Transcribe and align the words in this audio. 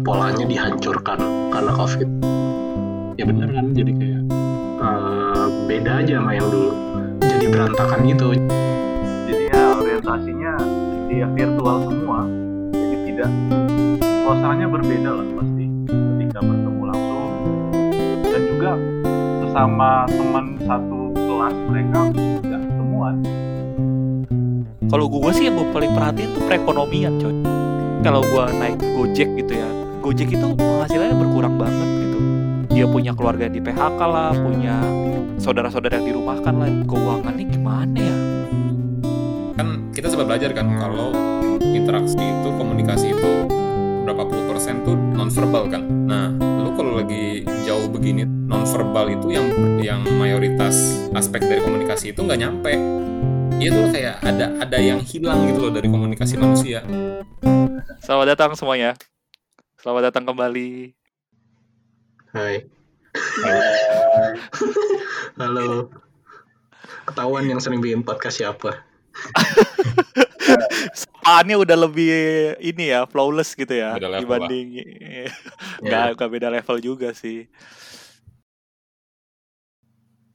polanya 0.00 0.44
dihancurkan 0.48 1.18
karena 1.52 1.72
covid. 1.76 2.08
Ya 3.20 3.24
bener 3.28 3.48
kan? 3.52 3.66
Jadi 3.76 3.92
kayak 4.00 4.22
uh, 4.80 5.46
beda 5.68 5.90
aja 6.00 6.14
sama 6.20 6.32
yang 6.32 6.48
dulu. 6.48 6.72
Jadi 7.20 7.44
berantakan 7.52 7.98
gitu. 8.08 8.26
Jadi 9.28 9.44
ya 9.52 9.62
orientasinya 9.76 10.52
dia 11.12 11.26
virtual 11.36 11.76
semua. 11.84 12.24
Jadi 12.72 12.96
tidak 13.12 13.30
suasananya 14.00 14.66
berbeda 14.72 15.10
lah 15.20 15.26
pasti. 15.36 15.64
Ketika 15.84 16.38
bertemu 16.40 16.82
langsung. 16.88 17.32
Dan 18.24 18.42
juga 18.48 18.70
sesama 19.44 20.08
teman 20.08 20.46
satu 20.64 21.00
kelas 21.12 21.56
mereka 21.68 21.98
tidak 22.16 22.60
ketemuan. 22.64 23.14
Kalau 24.88 25.06
gue 25.06 25.30
sih 25.36 25.44
yang 25.46 25.60
gue 25.60 25.68
paling 25.70 25.92
perhatiin 25.92 26.30
tuh 26.32 26.42
perekonomian 26.48 27.14
coy. 27.20 27.36
Kalau 28.00 28.24
gue 28.24 28.44
naik 28.56 28.80
gojek 28.96 29.28
gitu 29.36 29.60
ya 29.60 29.79
gojek 30.00 30.32
itu 30.32 30.46
penghasilannya 30.56 31.16
berkurang 31.20 31.54
banget 31.60 31.88
gitu. 32.02 32.18
Dia 32.72 32.84
punya 32.88 33.12
keluarga 33.12 33.46
di 33.52 33.60
PHK 33.60 34.00
lah 34.00 34.32
punya 34.32 34.80
saudara-saudara 35.36 36.00
yang 36.00 36.16
dirumahkan 36.16 36.54
lah. 36.56 36.68
Keuangannya 36.88 37.44
gimana 37.52 37.98
ya? 38.00 38.16
Kan 39.60 39.92
kita 39.92 40.08
sempat 40.08 40.26
belajar 40.32 40.50
kan 40.56 40.66
kalau 40.80 41.12
interaksi 41.60 42.16
itu 42.16 42.48
komunikasi 42.56 43.12
itu 43.12 43.32
berapa 44.08 44.24
puluh 44.24 44.44
persen 44.48 44.80
tuh 44.88 44.96
nonverbal 44.96 45.68
kan. 45.68 45.84
Nah 45.84 46.32
lu 46.32 46.72
kalau 46.72 46.96
lagi 46.96 47.44
jauh 47.68 47.86
begini 47.92 48.24
nonverbal 48.24 49.12
itu 49.12 49.36
yang 49.36 49.46
yang 49.84 50.00
mayoritas 50.16 51.04
aspek 51.12 51.44
dari 51.44 51.60
komunikasi 51.60 52.16
itu 52.16 52.24
nggak 52.24 52.40
nyampe. 52.40 52.72
Iya 53.60 53.68
tuh 53.76 53.92
kayak 53.92 54.16
ada 54.24 54.46
ada 54.56 54.78
yang 54.80 55.04
hilang 55.04 55.44
gitu 55.52 55.68
loh 55.68 55.72
dari 55.76 55.92
komunikasi 55.92 56.40
manusia. 56.40 56.80
Selamat 58.00 58.32
datang 58.32 58.56
semuanya. 58.56 58.96
Selamat 59.80 60.12
datang 60.12 60.28
kembali. 60.28 60.92
Hai. 62.36 62.68
Halo. 65.40 65.88
Ketahuan 67.08 67.48
yang 67.48 67.64
sering 67.64 67.80
bikin 67.80 68.04
podcast 68.04 68.44
siapa? 68.44 68.84
Sapaannya 70.92 71.56
udah 71.64 71.88
lebih 71.88 72.12
ini 72.60 72.92
ya, 72.92 73.08
flawless 73.08 73.56
gitu 73.56 73.72
ya 73.72 73.96
Beda 73.96 74.12
level 74.12 74.20
dibanding 74.28 74.68
nggak 75.80 76.06
nggak 76.12 76.28
beda 76.28 76.48
level 76.52 76.76
juga 76.84 77.16
sih. 77.16 77.48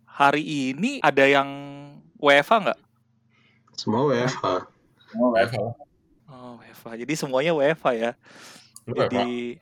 Hari 0.09 0.41
ini 0.41 0.97
ada 1.05 1.21
yang 1.21 1.45
WFA 2.17 2.65
nggak? 2.65 2.79
Semua 3.77 4.09
WFH. 4.09 4.45
semua 5.13 5.27
WFH. 5.37 5.61
Oh, 6.33 6.57
WFA. 6.57 6.97
Jadi 6.97 7.13
semuanya 7.13 7.53
WFA 7.53 7.93
ya. 7.93 8.11
Lu 8.85 8.93
Jadi 8.93 9.57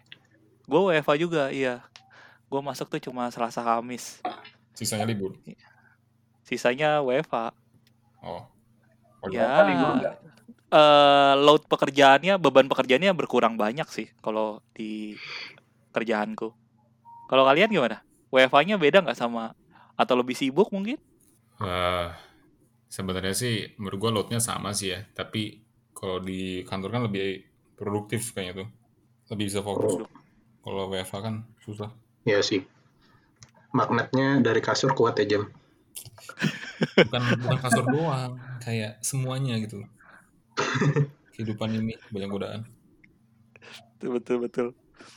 gue 0.64 0.82
WFA 0.92 1.16
juga, 1.16 1.44
iya. 1.50 1.84
Gue 2.48 2.62
masuk 2.62 2.92
tuh 2.92 3.02
cuma 3.02 3.32
Selasa 3.32 3.64
Kamis. 3.64 4.20
Sisanya 4.76 5.08
libur. 5.08 5.40
Sisanya 6.44 7.00
WFA. 7.00 7.56
Oh. 8.24 8.48
Ya. 9.32 9.64
eh 10.74 11.34
load 11.40 11.64
pekerjaannya, 11.70 12.36
beban 12.42 12.68
pekerjaannya 12.68 13.16
berkurang 13.16 13.56
banyak 13.56 13.88
sih 13.88 14.12
kalau 14.20 14.60
di 14.76 15.16
kerjaanku. 15.94 16.52
Kalau 17.30 17.44
kalian 17.48 17.72
gimana? 17.72 18.04
WFA-nya 18.34 18.82
beda 18.82 19.06
nggak 19.06 19.16
sama 19.16 19.54
atau 19.94 20.18
lebih 20.18 20.34
sibuk 20.34 20.74
mungkin? 20.74 20.98
Eh, 21.62 22.10
sebenarnya 22.90 23.38
sih 23.38 23.78
menurut 23.78 23.98
gua 24.02 24.12
loadnya 24.12 24.42
sama 24.42 24.74
sih 24.74 24.92
ya, 24.92 25.06
tapi 25.14 25.62
kalau 25.94 26.20
di 26.20 26.66
kantor 26.66 26.90
kan 26.90 27.04
lebih 27.06 27.46
produktif 27.78 28.34
kayaknya 28.34 28.66
tuh. 28.66 28.70
Lebih 29.32 29.46
bisa 29.52 29.60
fokus. 29.64 30.04
Kalau 30.64 30.88
WFH 30.92 31.16
kan 31.20 31.36
susah. 31.64 31.92
Ya 32.24 32.40
sih. 32.40 32.64
Magnetnya 33.76 34.40
dari 34.40 34.64
kasur 34.64 34.96
kuat 34.96 35.20
ya 35.20 35.38
jam. 35.38 35.44
Bukan 36.98 37.22
bukan 37.44 37.58
kasur 37.60 37.86
doang, 37.88 38.40
kayak 38.64 39.00
semuanya 39.04 39.60
gitu. 39.60 39.84
Kehidupan 41.36 41.74
ini 41.76 41.98
banyak 42.14 42.30
godaan. 42.30 42.62
Betul 43.98 44.10
betul 44.20 44.38
betul. 44.44 44.68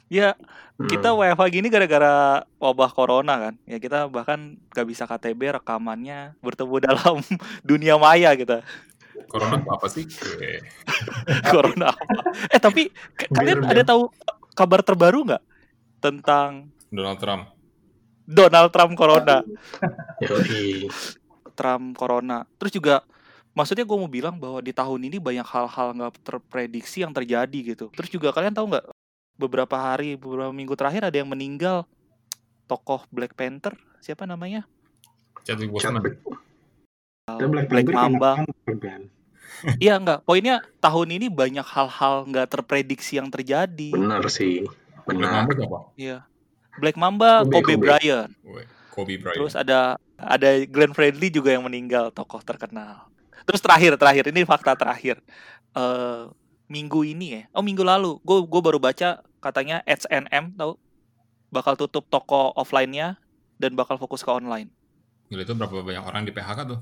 Ya 0.06 0.34
kita 0.76 1.14
WFH 1.14 1.42
gini 1.50 1.68
gara-gara 1.70 2.42
wabah 2.58 2.90
corona 2.90 3.34
kan. 3.38 3.54
Ya 3.66 3.78
kita 3.78 4.06
bahkan 4.06 4.58
gak 4.70 4.86
bisa 4.86 5.06
KTB 5.06 5.58
rekamannya 5.62 6.34
bertemu 6.42 6.76
dalam 6.90 7.16
dunia 7.62 7.98
maya 7.98 8.34
kita. 8.34 8.62
Corona 9.26 9.58
tuh 9.60 9.72
apa 9.74 9.86
sih? 9.90 10.04
Eh, 10.40 10.60
corona 11.52 11.92
apa? 11.92 12.04
Eh 12.50 12.60
tapi 12.62 12.88
kalian 13.30 13.66
ada 13.66 13.82
tahu 13.82 14.08
kabar 14.56 14.80
terbaru 14.80 15.26
nggak 15.26 15.42
tentang 16.00 16.70
Donald 16.88 17.18
Trump. 17.18 17.44
Donald 18.26 18.70
Trump 18.74 18.92
corona? 18.98 19.38
Trump 21.54 21.86
corona. 21.94 22.38
Terus 22.58 22.72
juga 22.74 22.94
maksudnya 23.54 23.86
gue 23.86 23.96
mau 23.96 24.10
bilang 24.10 24.36
bahwa 24.36 24.58
di 24.60 24.74
tahun 24.74 25.00
ini 25.06 25.16
banyak 25.22 25.46
hal-hal 25.46 25.88
nggak 25.94 26.22
terprediksi 26.26 27.06
yang 27.06 27.14
terjadi 27.14 27.76
gitu. 27.76 27.86
Terus 27.94 28.10
juga 28.10 28.34
kalian 28.34 28.54
tahu 28.54 28.74
nggak 28.74 28.86
beberapa 29.38 29.76
hari, 29.78 30.16
beberapa 30.18 30.50
minggu 30.50 30.74
terakhir 30.74 31.08
ada 31.08 31.16
yang 31.16 31.30
meninggal 31.30 31.86
tokoh 32.66 33.06
Black 33.14 33.32
Panther 33.38 33.78
siapa 34.02 34.26
namanya? 34.26 34.66
Chadwick 35.46 35.70
Boseman. 35.70 36.02
Black, 37.26 37.66
Black 37.70 37.86
Panther 37.86 37.94
Mamba. 37.94 38.32
kan. 38.82 39.02
Iya 39.80 39.96
nggak. 40.00 40.28
Poinnya 40.28 40.64
tahun 40.80 41.08
ini 41.20 41.26
banyak 41.32 41.64
hal-hal 41.64 42.28
nggak 42.28 42.46
terprediksi 42.52 43.16
yang 43.20 43.30
terjadi. 43.30 43.92
Benar 43.92 44.26
sih. 44.28 44.66
Black 45.06 45.18
Benar. 45.22 45.46
Iya. 45.94 46.26
Black 46.76 46.96
Mamba, 46.98 47.46
Kobe, 47.46 47.62
Kobe, 47.62 47.72
Kobe. 47.72 47.82
Bryant. 47.88 48.30
Kobe 48.92 49.14
Bryant. 49.16 49.36
Terus 49.38 49.54
ada 49.56 49.96
ada 50.18 50.48
Glenn 50.66 50.92
Fredly 50.92 51.32
juga 51.32 51.54
yang 51.54 51.64
meninggal, 51.64 52.12
tokoh 52.12 52.42
terkenal. 52.44 53.08
Terus 53.46 53.62
terakhir 53.62 53.94
terakhir 53.96 54.24
ini 54.28 54.42
fakta 54.44 54.76
terakhir. 54.76 55.22
Eh 55.72 56.24
minggu 56.66 57.06
ini 57.06 57.26
ya. 57.40 57.42
Oh, 57.54 57.62
minggu 57.62 57.86
lalu. 57.86 58.18
Gue 58.26 58.42
gue 58.42 58.60
baru 58.60 58.82
baca 58.82 59.22
katanya 59.38 59.86
H&M 59.86 60.58
tahu 60.58 60.74
bakal 61.54 61.78
tutup 61.78 62.10
toko 62.10 62.50
offline-nya 62.58 63.16
dan 63.56 63.78
bakal 63.78 63.96
fokus 63.96 64.26
ke 64.26 64.28
online. 64.28 64.68
Gila 65.30 65.42
itu 65.46 65.54
berapa 65.54 65.82
banyak 65.82 66.04
orang 66.04 66.22
di 66.26 66.32
PHK 66.34 66.58
tuh? 66.66 66.80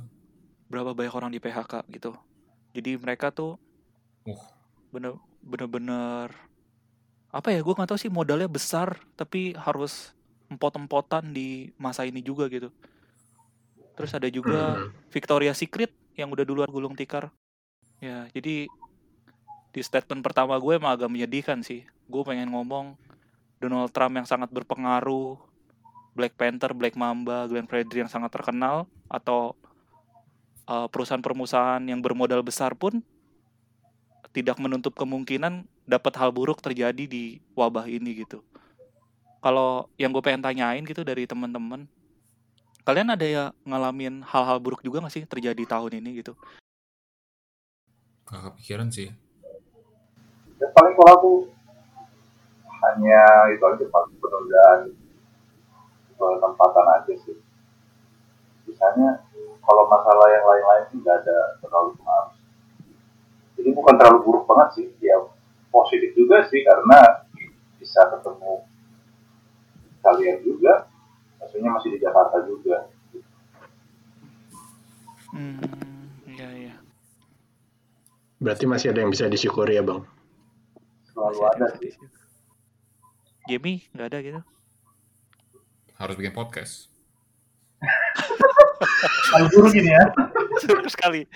Berapa 0.72 0.96
banyak 0.96 1.12
orang 1.12 1.30
di 1.30 1.38
PHK 1.38 1.84
gitu. 1.92 2.16
Jadi 2.74 2.98
mereka 2.98 3.30
tuh 3.30 3.56
Uh. 4.24 4.40
bener 4.88 5.20
bener-bener 5.44 6.32
apa 7.28 7.52
ya 7.52 7.60
gue 7.60 7.76
nggak 7.76 7.92
tahu 7.92 8.00
sih 8.00 8.08
modalnya 8.08 8.48
besar 8.48 8.96
tapi 9.20 9.52
harus 9.52 10.16
empot-empotan 10.48 11.28
di 11.28 11.68
masa 11.76 12.08
ini 12.08 12.24
juga 12.24 12.48
gitu 12.48 12.72
terus 13.92 14.16
ada 14.16 14.24
juga 14.32 14.80
Hmm. 14.80 14.96
Victoria 15.12 15.52
Secret 15.52 15.92
yang 16.16 16.32
udah 16.32 16.40
duluan 16.40 16.72
gulung 16.72 16.96
tikar 16.96 17.28
ya 18.00 18.24
jadi 18.32 18.64
di 19.74 19.80
statement 19.84 20.24
pertama 20.24 20.56
gue 20.56 20.72
emang 20.72 20.96
agak 20.96 21.12
menyedihkan 21.12 21.60
sih 21.60 21.84
gue 22.08 22.22
pengen 22.24 22.48
ngomong 22.48 22.96
Donald 23.60 23.92
Trump 23.92 24.16
yang 24.16 24.24
sangat 24.24 24.48
berpengaruh 24.48 25.36
Black 26.14 26.32
Panther, 26.38 26.72
Black 26.72 26.94
Mamba, 26.96 27.44
Glenn 27.44 27.68
Fredly 27.68 28.06
yang 28.06 28.12
sangat 28.12 28.30
terkenal 28.32 28.86
atau 29.10 29.52
uh, 30.68 30.86
perusahaan-perusahaan 30.88 31.82
yang 31.84 32.00
bermodal 32.00 32.40
besar 32.44 32.76
pun 32.76 33.00
tidak 34.34 34.58
menutup 34.58 34.92
kemungkinan 34.98 35.62
dapat 35.86 36.12
hal 36.18 36.34
buruk 36.34 36.58
terjadi 36.58 37.06
di 37.06 37.38
wabah 37.54 37.86
ini 37.86 38.26
gitu. 38.26 38.42
Kalau 39.38 39.86
yang 40.00 40.10
gue 40.10 40.24
pengen 40.24 40.42
tanyain 40.42 40.82
gitu 40.82 41.04
dari 41.04 41.28
teman-teman, 41.28 41.84
kalian 42.82 43.12
ada 43.12 43.26
ya 43.28 43.44
ngalamin 43.62 44.24
hal-hal 44.24 44.58
buruk 44.58 44.80
juga 44.80 45.04
gak 45.04 45.14
sih 45.14 45.24
terjadi 45.28 45.62
tahun 45.68 46.00
ini 46.00 46.24
gitu? 46.24 46.32
Gak 48.26 48.52
kepikiran 48.52 48.88
sih. 48.90 49.12
ya 50.54 50.70
paling 50.70 50.94
kalau 50.94 51.12
aku 51.18 51.32
hanya 52.88 53.22
itu 53.52 53.64
aja 53.64 53.84
paling 53.90 54.16
penundaan 54.22 54.80
penempatan 56.14 56.86
aja 56.94 57.14
sih 57.26 57.36
misalnya 58.70 59.24
kalau 59.64 59.84
masalah 59.88 60.28
yang 60.30 60.44
lain-lain 60.44 60.84
sih 60.92 60.98
nggak 61.00 61.16
ada 61.24 61.38
terlalu 61.64 61.96
pengaruh 61.98 62.32
jadi 63.56 63.70
bukan 63.72 63.94
terlalu 63.96 64.18
buruk 64.22 64.44
banget 64.44 64.68
sih 64.76 64.86
ya 65.00 65.16
positif 65.72 66.12
juga 66.14 66.44
sih 66.46 66.60
karena 66.62 67.26
bisa 67.80 68.00
ketemu 68.12 68.64
kalian 70.04 70.38
juga 70.44 70.88
maksudnya 71.40 71.70
masih 71.72 71.88
di 71.96 71.98
Jakarta 72.00 72.44
juga 72.44 72.94
Hmm, 75.34 75.58
iya 76.30 76.48
iya. 76.54 76.74
Berarti 78.38 78.70
masih 78.70 78.94
ada 78.94 79.02
yang 79.02 79.10
bisa 79.10 79.26
disyukuri 79.26 79.74
ya 79.74 79.82
bang. 79.82 79.98
selalu 81.10 81.42
Masih 81.42 81.50
ada 81.50 81.66
yang 81.66 81.74
sih. 81.82 81.92
Jamie 83.50 83.82
nggak 83.90 84.06
ada 84.14 84.18
gitu? 84.22 84.40
Harus 85.98 86.14
bikin 86.14 86.30
podcast. 86.30 86.86
Paling 89.32 89.48
buruk 89.52 89.74
ini 89.74 89.90
ya. 89.90 90.04
Seru 90.62 90.86
sekali. 90.86 91.26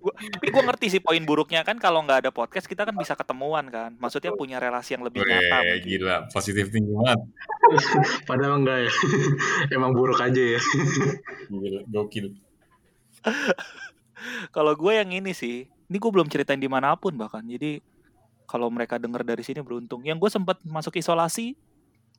Gua- 0.00 0.16
tapi 0.16 0.46
gue 0.48 0.62
ngerti 0.64 0.86
sih 0.96 1.00
poin 1.04 1.20
buruknya 1.22 1.62
kan 1.62 1.76
kalau 1.76 2.00
nggak 2.02 2.26
ada 2.26 2.30
podcast 2.32 2.64
kita 2.66 2.88
kan 2.88 2.96
bisa 2.96 3.12
ketemuan 3.14 3.68
kan. 3.68 3.94
Maksudnya 4.00 4.32
punya 4.32 4.56
relasi 4.56 4.96
yang 4.96 5.04
lebih 5.04 5.22
nyata. 5.22 5.56
Weh, 5.62 5.68
mungkin. 5.78 5.86
gila, 5.86 6.16
positif 6.32 6.72
tinggi 6.72 6.92
banget. 6.92 7.20
Padahal 8.28 8.62
enggak 8.62 8.78
ya. 8.88 8.92
Emang 9.76 9.92
buruk 9.92 10.18
aja 10.18 10.42
ya. 10.56 10.60
Gila, 11.52 11.80
gokil. 11.90 12.34
Kalau 14.50 14.72
gue 14.74 14.92
yang 14.96 15.10
ini 15.12 15.36
sih, 15.36 15.66
ini 15.68 15.96
gue 15.98 16.10
belum 16.10 16.26
ceritain 16.30 16.58
di 16.60 16.70
mana 16.70 16.96
pun 16.96 17.14
bahkan. 17.14 17.44
Jadi 17.44 17.78
kalau 18.46 18.70
mereka 18.70 18.96
denger 18.96 19.26
dari 19.26 19.42
sini 19.42 19.60
beruntung. 19.60 20.06
Yang 20.06 20.18
gue 20.26 20.30
sempat 20.40 20.56
masuk 20.64 20.96
isolasi 20.96 21.58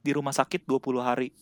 di 0.03 0.11
rumah 0.13 0.35
sakit 0.35 0.63
20 0.67 1.01
hari 1.01 1.33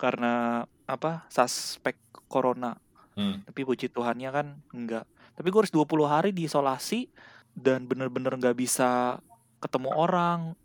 karena 0.00 0.64
apa 0.88 1.28
suspek 1.28 2.00
corona. 2.32 2.80
Hmm. 3.12 3.44
Tapi 3.44 3.60
puji 3.68 3.92
Tuhannya 3.92 4.30
kan 4.32 4.46
enggak. 4.72 5.04
Tapi 5.36 5.46
gue 5.52 5.60
harus 5.60 5.74
20 5.74 6.08
hari 6.08 6.30
diisolasi 6.32 7.12
dan 7.52 7.84
bener-bener 7.84 8.32
nggak 8.40 8.56
bisa 8.56 9.20
ketemu 9.60 9.92
orang. 9.92 10.56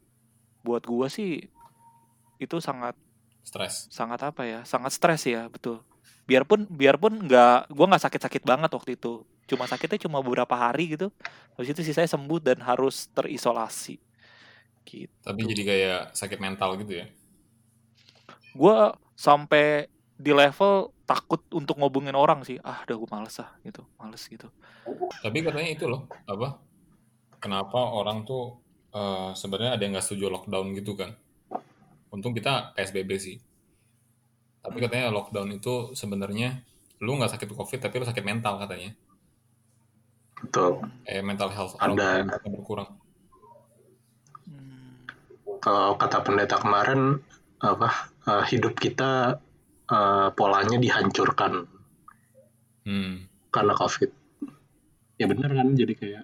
Buat 0.63 0.87
gue 0.87 1.07
sih 1.11 1.33
itu 2.39 2.57
sangat 2.63 2.95
Stres. 3.45 3.85
sangat 3.93 4.25
apa 4.25 4.41
ya 4.41 4.65
sangat 4.65 4.97
stres 4.97 5.21
ya 5.29 5.45
betul 5.45 5.85
biarpun 6.25 6.65
biarpun 6.65 7.29
nggak 7.29 7.69
gue 7.69 7.85
nggak 7.85 8.03
sakit-sakit 8.09 8.41
banget 8.41 8.73
waktu 8.73 8.97
itu 8.97 9.21
cuma 9.45 9.69
sakitnya 9.69 10.01
cuma 10.01 10.17
beberapa 10.25 10.57
hari 10.57 10.97
gitu 10.97 11.13
habis 11.53 11.69
itu 11.69 11.85
sih 11.85 11.93
saya 11.93 12.09
sembuh 12.09 12.41
dan 12.41 12.57
harus 12.65 13.05
terisolasi 13.13 14.01
gitu 14.89 15.13
Tapi 15.21 15.41
jadi 15.45 15.61
kayak 15.61 16.01
sakit 16.17 16.39
mental 16.41 16.77
gitu 16.81 17.05
ya. 17.05 17.05
gue 18.57 18.75
sampai 19.15 19.87
di 20.15 20.31
level 20.31 20.95
takut 21.03 21.43
untuk 21.51 21.75
ngobongin 21.79 22.15
orang 22.15 22.41
sih 22.47 22.55
ah 22.63 22.79
udah 22.87 22.95
gue 22.95 23.09
males 23.11 23.35
ah 23.43 23.51
gitu 23.63 23.83
males 23.99 24.23
gitu 24.25 24.47
Tapi 25.25 25.41
katanya 25.41 25.69
itu 25.73 25.89
loh, 25.89 26.05
apa? 26.29 26.61
Kenapa 27.41 27.89
orang 27.89 28.21
tuh 28.21 28.61
eh, 28.93 29.33
sebenarnya 29.33 29.73
ada 29.73 29.81
yang 29.81 29.97
nggak 29.97 30.05
setuju 30.05 30.29
lockdown 30.29 30.77
gitu 30.77 30.93
kan? 30.93 31.17
Untung 32.13 32.37
kita 32.37 32.71
PSBB 32.77 33.11
sih. 33.17 33.37
Tapi 34.61 34.77
katanya 34.77 35.09
lockdown 35.09 35.57
itu 35.57 35.97
sebenarnya 35.97 36.61
lu 37.01 37.17
nggak 37.17 37.33
sakit 37.33 37.49
covid 37.57 37.79
tapi 37.81 37.97
lu 37.97 38.05
sakit 38.05 38.21
mental 38.21 38.61
katanya. 38.61 38.93
Betul. 40.45 40.85
Eh 41.09 41.25
mental 41.25 41.49
health 41.49 41.73
Ada. 41.81 42.29
berkurang. 42.45 42.93
Hmm, 44.45 45.01
Kalau 45.65 45.97
kata 45.97 46.21
pendeta 46.21 46.61
kemarin 46.61 47.25
apa 47.63 47.89
eh, 48.27 48.43
hidup 48.51 48.75
kita 48.79 49.39
eh, 49.89 50.27
polanya 50.35 50.77
dihancurkan 50.81 51.75
Hmm. 52.85 53.25
karena 53.49 53.73
covid. 53.73 54.13
Ya 55.17 55.25
bener 55.25 55.49
kan 55.57 55.73
jadi 55.73 55.93
kayak 55.97 56.23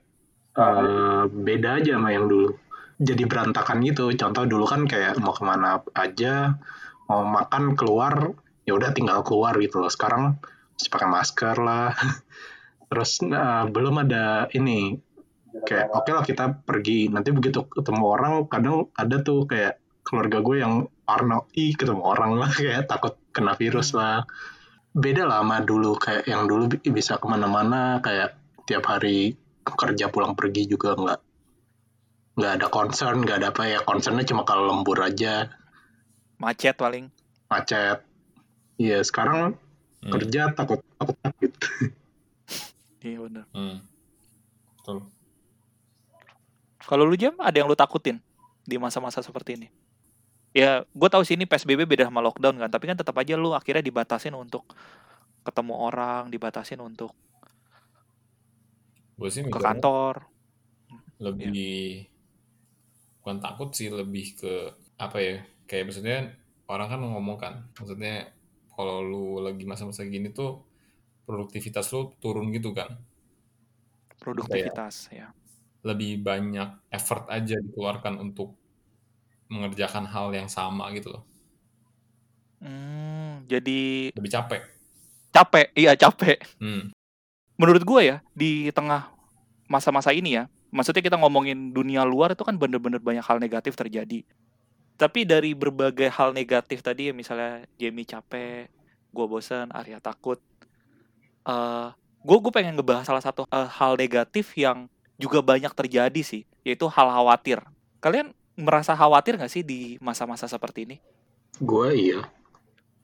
eh, 0.61 1.23
beda 1.25 1.81
aja 1.81 1.97
sama 1.97 2.13
yang 2.13 2.29
dulu. 2.29 2.53
Jadi 3.01 3.25
berantakan 3.25 3.81
gitu. 3.81 4.13
Contoh 4.13 4.45
dulu 4.45 4.69
kan 4.69 4.85
kayak 4.85 5.17
mau 5.17 5.33
ke 5.33 5.41
mana 5.41 5.81
aja, 5.97 6.53
mau 7.09 7.25
makan 7.25 7.73
keluar, 7.73 8.37
ya 8.69 8.77
udah 8.77 8.93
tinggal 8.93 9.25
keluar 9.25 9.57
gitu 9.57 9.81
loh. 9.81 9.89
Sekarang 9.89 10.37
mesti 10.77 10.87
pakai 10.93 11.09
masker 11.09 11.57
lah. 11.57 11.97
Terus 12.93 13.25
eh, 13.25 13.65
belum 13.65 14.05
ada 14.05 14.45
ini 14.53 14.93
kayak 15.65 15.91
oke 15.91 16.11
lah 16.13 16.23
kita 16.23 16.63
pergi 16.63 17.11
nanti 17.11 17.33
begitu 17.35 17.67
ketemu 17.67 18.03
orang 18.07 18.33
kadang 18.47 18.87
ada 18.95 19.19
tuh 19.19 19.43
kayak 19.43 19.80
keluarga 20.11 20.43
gue 20.43 20.59
yang 20.59 20.73
parno 21.01 21.47
ih 21.55 21.71
ketemu 21.71 22.03
orang 22.03 22.35
lah 22.35 22.51
kayak 22.59 22.85
takut 22.85 23.15
kena 23.31 23.55
virus 23.55 23.95
lah 23.95 24.27
beda 24.91 25.23
lah 25.23 25.39
sama 25.39 25.63
dulu 25.63 25.95
kayak 25.95 26.27
yang 26.27 26.43
dulu 26.43 26.67
bi- 26.67 26.91
bisa 26.91 27.15
ke 27.15 27.23
mana-mana 27.23 28.03
kayak 28.03 28.35
tiap 28.67 28.83
hari 28.85 29.39
kerja 29.63 30.11
pulang 30.11 30.35
pergi 30.35 30.67
juga 30.67 30.93
nggak 30.93 31.19
nggak 32.35 32.53
ada 32.59 32.67
concern 32.67 33.23
nggak 33.23 33.37
ada 33.39 33.47
apa 33.49 33.63
ya 33.65 33.79
concernnya 33.81 34.23
cuma 34.23 34.43
kalau 34.43 34.67
lembur 34.67 34.99
aja 34.99 35.47
macet 36.35 36.75
paling 36.75 37.07
macet 37.47 38.03
iya 38.75 38.99
sekarang 38.99 39.55
Hmm. 40.01 40.09
kerja 40.09 40.49
takut 40.49 40.81
takut 40.97 41.13
sakit 41.15 41.51
iya 43.05 43.21
bener 43.21 43.45
Hmm. 43.53 43.77
Betul. 44.75 45.05
Kalau 46.81 47.05
lu 47.05 47.13
jam 47.13 47.37
ada 47.37 47.53
yang 47.53 47.69
lu 47.69 47.77
takutin 47.77 48.17
di 48.65 48.81
masa-masa 48.81 49.21
seperti 49.21 49.61
ini? 49.61 49.69
Ya, 50.51 50.83
gue 50.83 51.09
tahu 51.13 51.23
sih 51.23 51.39
ini 51.39 51.47
PSBB 51.47 51.87
beda 51.87 52.11
sama 52.11 52.19
lockdown 52.19 52.59
kan, 52.59 52.69
tapi 52.71 52.83
kan 52.91 52.99
tetap 52.99 53.15
aja 53.15 53.39
lu 53.39 53.55
akhirnya 53.55 53.79
dibatasin 53.79 54.35
untuk 54.35 54.67
ketemu 55.47 55.73
orang, 55.79 56.23
dibatasin 56.33 56.79
untuk 56.83 57.15
Gue 59.19 59.29
sih 59.31 59.43
ke 59.47 59.59
kantor. 59.59 60.15
lebih 61.21 62.07
bukan 63.21 63.37
takut 63.45 63.69
sih 63.77 63.87
lebih 63.93 64.25
ke 64.39 64.53
apa 64.97 65.17
ya 65.21 65.35
kayak 65.69 65.83
maksudnya 65.87 66.17
orang 66.71 66.87
kan 66.91 66.99
ngomong 67.05 67.37
kan 67.37 67.53
maksudnya 67.77 68.33
kalau 68.73 68.97
lu 69.05 69.25
lagi 69.45 69.63
masa-masa 69.69 70.01
gini 70.09 70.33
tuh 70.33 70.65
produktivitas 71.27 71.85
lu 71.93 72.01
turun 72.21 72.49
gitu 72.55 72.73
kan 72.73 72.89
Produktivitas 74.21 75.09
ya. 75.11 75.27
lebih 75.89 76.21
banyak 76.21 76.69
effort 76.93 77.25
aja 77.33 77.57
dikeluarkan 77.57 78.21
untuk 78.21 78.60
mengerjakan 79.51 80.07
hal 80.07 80.31
yang 80.31 80.47
sama 80.47 80.87
gitu 80.95 81.11
loh 81.11 81.23
Hmm, 82.61 83.41
jadi 83.49 84.13
lebih 84.13 84.29
capek 84.29 84.61
capek, 85.31 85.71
iya 85.73 85.95
capek. 85.95 86.37
hmm. 86.59 86.91
Menurut 87.57 87.83
gue 87.87 88.01
ya 88.03 88.17
di 88.35 88.69
tengah 88.69 89.09
masa-masa 89.71 90.11
ini 90.11 90.35
ya, 90.37 90.51
maksudnya 90.69 90.99
kita 91.01 91.15
ngomongin 91.17 91.71
dunia 91.71 92.03
luar 92.03 92.35
itu 92.35 92.43
kan 92.43 92.59
bener-bener 92.59 92.99
banyak 92.99 93.23
hal 93.23 93.39
negatif 93.39 93.73
terjadi. 93.79 94.27
Tapi 94.99 95.25
dari 95.25 95.57
berbagai 95.57 96.11
hal 96.13 96.35
negatif 96.35 96.85
tadi 96.85 97.09
ya 97.09 97.13
misalnya 97.15 97.65
Jamie 97.79 98.05
capek, 98.05 98.69
gue 99.09 99.25
bosan, 99.25 99.71
Arya 99.73 99.97
takut. 99.97 100.37
eh 101.41 101.87
gue 102.21 102.37
gue 102.37 102.53
pengen 102.53 102.77
ngebahas 102.77 103.09
salah 103.09 103.23
satu 103.23 103.49
eh, 103.49 103.69
hal 103.81 103.97
negatif 103.97 104.53
yang 104.53 104.85
juga 105.17 105.41
banyak 105.41 105.73
terjadi 105.73 106.21
sih, 106.21 106.45
yaitu 106.61 106.85
hal 106.85 107.09
khawatir. 107.09 107.61
Kalian 107.97 108.33
merasa 108.61 108.95
khawatir 108.95 109.35
nggak 109.35 109.51
sih 109.51 109.65
di 109.65 109.97
masa-masa 109.99 110.45
seperti 110.45 110.85
ini? 110.87 110.97
gue 111.61 111.87
iya 111.93 112.21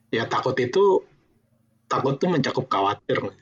ya 0.09 0.23
takut 0.25 0.55
itu 0.57 1.03
takut 1.85 2.17
tuh 2.17 2.29
mencakup 2.31 2.65
khawatir 2.69 3.33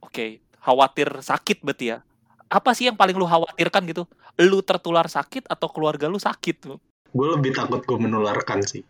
Oke, 0.00 0.38
khawatir 0.62 1.10
sakit 1.26 1.66
berarti 1.66 1.90
ya. 1.90 1.98
Apa 2.46 2.70
sih 2.70 2.86
yang 2.86 2.94
paling 2.94 3.18
lu 3.18 3.26
khawatirkan 3.26 3.82
gitu? 3.90 4.06
Lu 4.38 4.62
tertular 4.62 5.10
sakit 5.10 5.50
atau 5.50 5.66
keluarga 5.66 6.06
lu 6.06 6.22
sakit? 6.22 6.70
gue 7.14 7.28
lebih 7.38 7.54
takut 7.54 7.80
gue 7.86 7.98
menularkan 7.98 8.60
sih 8.66 8.82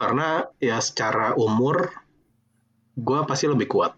karena 0.00 0.48
ya 0.56 0.80
secara 0.80 1.36
umur 1.36 1.92
gue 2.96 3.20
pasti 3.28 3.44
lebih 3.44 3.68
kuat 3.68 3.92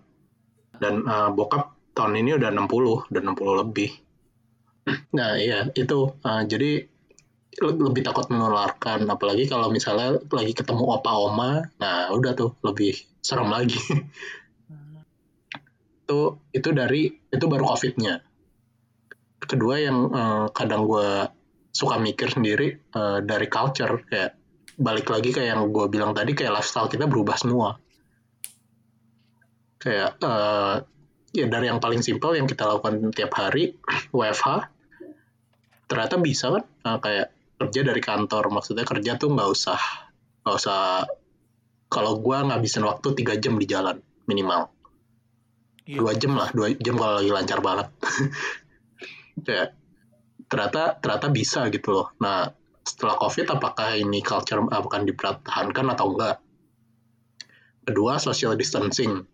dan 0.83 1.07
eh, 1.07 1.31
bokap 1.31 1.71
tahun 1.95 2.19
ini 2.19 2.43
udah 2.43 2.51
60 2.51 3.15
udah 3.15 3.23
60 3.23 3.63
lebih 3.63 3.91
nah 5.19 5.39
iya 5.39 5.69
itu 5.79 5.99
Eh, 6.27 6.43
jadi 6.53 6.71
le- 7.65 7.81
lebih 7.87 8.03
takut 8.07 8.27
menularkan 8.33 9.01
apalagi 9.15 9.45
kalau 9.53 9.69
misalnya 9.77 10.19
lagi 10.33 10.53
ketemu 10.57 10.85
opa 10.97 11.13
oma 11.29 11.51
nah 11.83 12.11
udah 12.17 12.33
tuh 12.41 12.51
lebih 12.67 12.93
serem 13.23 13.49
lagi. 13.53 13.79
Itu 16.03 16.43
itu 16.53 16.69
dari 16.75 17.03
itu 17.31 17.45
baru 17.49 17.65
covidnya. 17.73 18.21
Kedua 19.43 19.75
yang 19.79 19.99
eh, 20.13 20.47
kadang 20.55 20.83
gue 20.91 21.09
suka 21.73 21.97
mikir 21.99 22.29
sendiri 22.31 22.69
eh, 22.75 23.19
dari 23.25 23.47
culture 23.49 24.03
kayak 24.11 24.31
balik 24.77 25.07
lagi 25.15 25.31
kayak 25.37 25.49
yang 25.57 25.63
gue 25.71 25.87
bilang 25.89 26.13
tadi 26.13 26.33
kayak 26.35 26.59
lifestyle 26.59 26.91
kita 26.91 27.07
berubah 27.07 27.37
semua. 27.39 27.79
Kayak 29.83 30.11
eh, 30.23 30.75
ya 31.33 31.49
dari 31.49 31.73
yang 31.73 31.81
paling 31.81 32.05
simpel 32.05 32.37
yang 32.37 32.45
kita 32.45 32.69
lakukan 32.69 33.09
tiap 33.17 33.33
hari 33.33 33.73
WFH 34.17 34.69
ternyata 35.89 36.17
bisa 36.21 36.53
kan 36.53 36.65
eh, 36.65 36.99
kayak 37.01 37.29
kerja 37.63 37.81
dari 37.87 38.01
kantor. 38.01 38.51
Maksudnya 38.53 38.85
kerja 38.89 39.17
tuh 39.21 39.33
nggak 39.33 39.49
usah 39.49 39.81
nggak 40.43 40.57
usah 40.57 41.07
kalau 41.93 42.19
gue 42.19 42.37
ngabisin 42.37 42.83
waktu 42.89 43.09
tiga 43.17 43.37
jam 43.37 43.61
di 43.61 43.67
jalan 43.69 44.01
minimal. 44.29 44.73
Iya. 45.83 45.99
dua 45.99 46.13
jam 46.15 46.33
lah 46.39 46.49
dua 46.55 46.71
jam 46.79 46.95
kalau 46.95 47.19
lagi 47.19 47.31
lancar 47.31 47.59
banget. 47.59 47.89
Kayak 49.47 49.69
ternyata 50.47 50.83
ternyata 51.01 51.27
bisa 51.33 51.69
gitu 51.73 51.89
loh. 51.93 52.09
Nah 52.23 52.49
setelah 52.83 53.15
covid 53.19 53.47
apakah 53.53 53.95
ini 53.95 54.25
culture 54.25 54.63
akan 54.63 55.03
dipertahankan 55.07 55.87
atau 55.93 56.07
enggak? 56.15 56.37
Kedua 57.83 58.17
social 58.23 58.55
distancing 58.55 59.27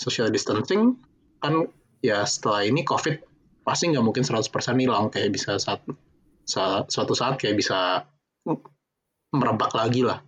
social 0.00 0.32
distancing 0.32 0.96
kan 1.44 1.68
ya 2.00 2.24
setelah 2.24 2.64
ini 2.64 2.80
covid 2.80 3.20
pasti 3.60 3.92
nggak 3.92 4.00
mungkin 4.00 4.24
100% 4.24 4.48
hilang 4.80 5.12
kayak 5.12 5.36
bisa 5.36 5.60
saat, 5.60 5.84
sa- 6.48 6.88
suatu 6.88 7.12
saat 7.12 7.36
kayak 7.36 7.60
bisa 7.60 8.08
merebak 9.30 9.76
lagi 9.76 10.00
lah 10.00 10.24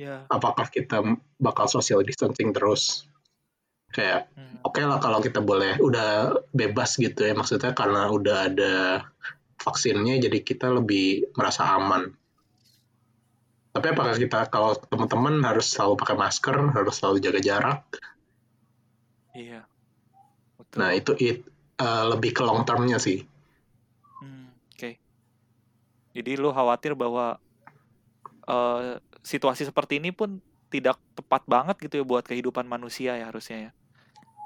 Ya. 0.00 0.24
apakah 0.32 0.64
kita 0.72 1.04
bakal 1.36 1.68
social 1.68 2.00
distancing 2.00 2.56
terus 2.56 3.04
kayak 3.92 4.32
Hmm. 4.32 4.56
oke 4.64 4.80
lah 4.80 4.96
kalau 4.96 5.20
kita 5.20 5.44
boleh 5.44 5.76
udah 5.76 6.40
bebas 6.56 6.96
gitu 6.96 7.20
ya 7.20 7.36
maksudnya 7.36 7.76
karena 7.76 8.08
udah 8.08 8.48
ada 8.48 9.04
vaksinnya 9.60 10.16
jadi 10.16 10.40
kita 10.40 10.72
lebih 10.72 11.28
merasa 11.36 11.76
aman 11.76 12.16
tapi 13.76 13.86
apakah 13.92 14.16
kita 14.16 14.48
kalau 14.48 14.72
teman-teman 14.88 15.36
harus 15.44 15.68
selalu 15.68 16.00
pakai 16.00 16.16
masker 16.16 16.56
harus 16.72 16.94
selalu 16.96 17.16
jaga 17.20 17.40
jarak 17.44 17.78
Iya. 19.34 19.62
Betul. 20.58 20.76
nah 20.76 20.90
itu 20.92 21.12
it, 21.16 21.40
eh, 21.80 22.04
lebih 22.10 22.36
ke 22.36 22.42
long 22.44 22.62
termnya 22.66 23.00
sih 23.00 23.24
Hmm, 24.20 24.52
Oke. 24.76 25.00
Jadi 26.12 26.36
lu 26.36 26.52
khawatir 26.52 26.92
bahwa 26.92 27.40
eh, 28.44 29.00
situasi 29.24 29.64
seperti 29.64 29.96
ini 29.96 30.12
pun 30.12 30.44
tidak 30.70 31.00
tepat 31.18 31.42
banget 31.50 31.76
gitu 31.82 32.00
ya 32.00 32.04
buat 32.06 32.24
kehidupan 32.24 32.64
manusia 32.64 33.18
ya 33.18 33.26
harusnya 33.32 33.58
ya. 33.58 33.70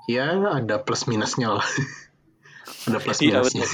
ya 0.09 0.27
ada 0.57 0.81
plus 0.81 1.05
minusnya 1.05 1.53
lah 1.53 1.67
ada 2.89 2.99
plus 3.01 3.21
Iya, 3.21 3.41
minusnya 3.45 3.67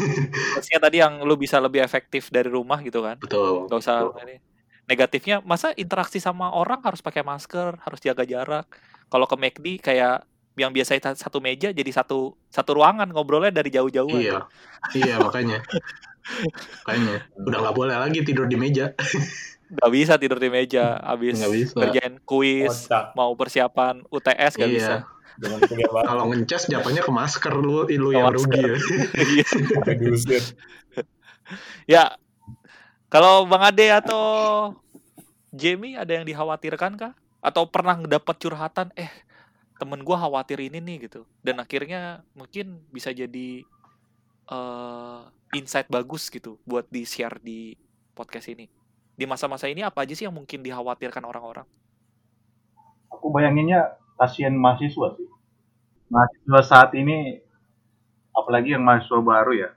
Plusnya 0.58 0.78
tadi 0.82 0.96
yang 0.98 1.22
lu 1.22 1.38
bisa 1.38 1.62
lebih 1.62 1.84
efektif 1.84 2.32
dari 2.34 2.50
rumah 2.50 2.82
gitu 2.82 3.06
kan. 3.06 3.20
betul 3.22 3.70
Gak 3.70 3.78
usah 3.78 4.10
ini. 4.26 4.42
Negatifnya 4.90 5.38
masa 5.46 5.70
interaksi 5.78 6.18
sama 6.18 6.50
orang 6.50 6.82
harus 6.82 6.98
pakai 6.98 7.22
masker, 7.22 7.78
harus 7.78 8.00
jaga 8.02 8.26
jarak. 8.26 8.66
Kalau 9.06 9.26
ke 9.30 9.36
McD 9.38 9.66
kayak 9.78 10.26
yang 10.54 10.70
biasa 10.70 10.98
satu 11.14 11.38
meja 11.38 11.70
jadi 11.70 11.88
satu 11.88 12.34
satu 12.48 12.70
ruangan 12.74 13.06
ngobrolnya 13.08 13.50
dari 13.52 13.70
jauh-jauhan. 13.70 14.18
iya 14.18 14.38
iya 14.92 15.14
makanya 15.16 15.62
makanya 16.82 17.24
udah 17.38 17.58
nggak 17.60 17.76
boleh 17.76 17.96
lagi 17.96 18.20
tidur 18.22 18.44
di 18.44 18.56
meja 18.56 18.92
Gak 19.70 19.86
bisa 19.94 20.18
tidur 20.18 20.42
di 20.42 20.50
meja 20.50 20.98
bisa. 21.46 21.78
kerjain 21.78 22.18
kuis, 22.26 22.90
Kocak. 22.90 23.14
mau 23.14 23.30
persiapan 23.38 24.02
UTS 24.10 24.58
gak 24.58 24.66
Iya. 24.66 24.74
bisa. 24.74 24.94
Kalau 26.02 26.26
ngecas 26.26 26.66
jatuhnya 26.66 27.06
ke 27.06 27.12
masker 27.14 27.54
lu 27.54 27.86
lu 27.88 28.10
Ke 28.10 28.18
yang 28.18 28.34
masker. 28.34 28.50
rugi 28.50 28.60
ya 28.60 28.74
Iya. 29.14 29.46
Ya. 31.86 32.04
Kalau 33.06 33.46
Bang 33.46 33.62
Ade 33.62 33.90
atau 33.90 34.22
Jamie 35.50 35.94
ada 35.94 36.14
yang 36.14 36.26
dikhawatirkan 36.26 36.94
kah? 36.94 37.12
Atau 37.38 37.66
pernah 37.66 37.94
dapat 38.02 38.36
curhatan 38.38 38.90
eh 38.94 39.10
temen 39.80 40.04
gua 40.04 40.20
khawatir 40.20 40.60
ini 40.60 40.76
nih 40.76 41.08
gitu 41.08 41.24
dan 41.40 41.56
akhirnya 41.64 42.20
mungkin 42.36 42.84
bisa 42.92 43.10
jadi 43.16 43.64
eh 44.50 45.20
insight 45.56 45.88
bagus 45.88 46.28
gitu 46.28 46.60
buat 46.68 46.84
di 46.92 47.08
share 47.08 47.40
di 47.40 47.74
podcast 48.12 48.52
ini 48.52 48.68
di 49.16 49.24
masa-masa 49.24 49.66
ini 49.66 49.80
apa 49.80 50.04
aja 50.04 50.12
sih 50.12 50.28
yang 50.28 50.36
mungkin 50.36 50.60
dikhawatirkan 50.60 51.24
orang-orang 51.24 51.64
Aku 53.10 53.28
bayanginnya 53.34 53.98
kasihan 54.14 54.54
mahasiswa 54.54 55.18
sih. 55.18 55.28
Mahasiswa 56.10 56.60
saat 56.62 56.90
ini, 56.94 57.42
apalagi 58.30 58.74
yang 58.78 58.86
mahasiswa 58.86 59.18
baru 59.18 59.52
ya, 59.54 59.70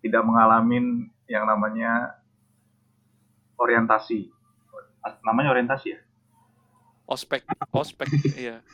tidak 0.00 0.24
mengalami 0.24 1.06
yang 1.28 1.44
namanya 1.44 2.16
orientasi. 3.60 4.32
Namanya 5.22 5.52
orientasi 5.52 5.86
ya? 5.92 6.00
Ospek 7.12 7.44
ospek 7.70 8.08
iya 8.40 8.64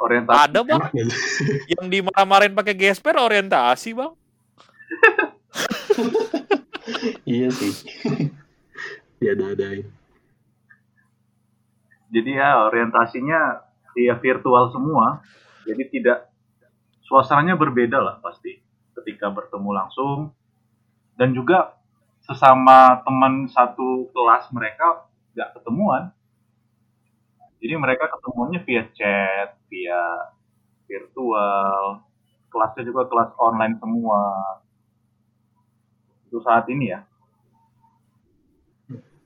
Orientasi. 0.00 0.36
ada 0.48 0.60
bang 0.64 0.80
gitu. 0.96 1.12
yang 1.76 1.86
dimarah-marahin 1.92 2.56
pakai 2.56 2.74
gesper 2.74 3.20
orientasi 3.20 3.92
bang 3.92 4.12
iya 7.28 7.48
sih 7.52 7.72
ya 9.20 9.36
ada 9.36 9.52
adain 9.52 9.84
Jadi 12.10 12.30
ya 12.34 12.66
orientasinya 12.66 13.70
ya 13.94 14.18
virtual 14.18 14.74
semua. 14.74 15.22
Jadi 15.62 15.86
tidak 15.94 16.26
suasananya 17.06 17.54
berbeda 17.54 18.02
lah 18.02 18.16
pasti 18.18 18.58
ketika 18.98 19.30
bertemu 19.30 19.70
langsung 19.70 20.34
dan 21.14 21.30
juga 21.30 21.78
sesama 22.26 23.02
teman 23.06 23.46
satu 23.50 24.10
kelas 24.10 24.50
mereka 24.50 25.06
nggak 25.38 25.54
ketemuan. 25.54 26.10
Jadi 27.60 27.74
mereka 27.76 28.08
ketemuannya 28.08 28.60
via 28.64 28.84
chat, 28.96 29.60
via 29.68 30.02
virtual, 30.88 32.00
kelasnya 32.48 32.82
juga 32.88 33.04
kelas 33.06 33.30
online 33.36 33.76
semua. 33.76 34.22
Itu 36.26 36.40
saat 36.40 36.64
ini 36.72 36.88
ya. 36.88 37.04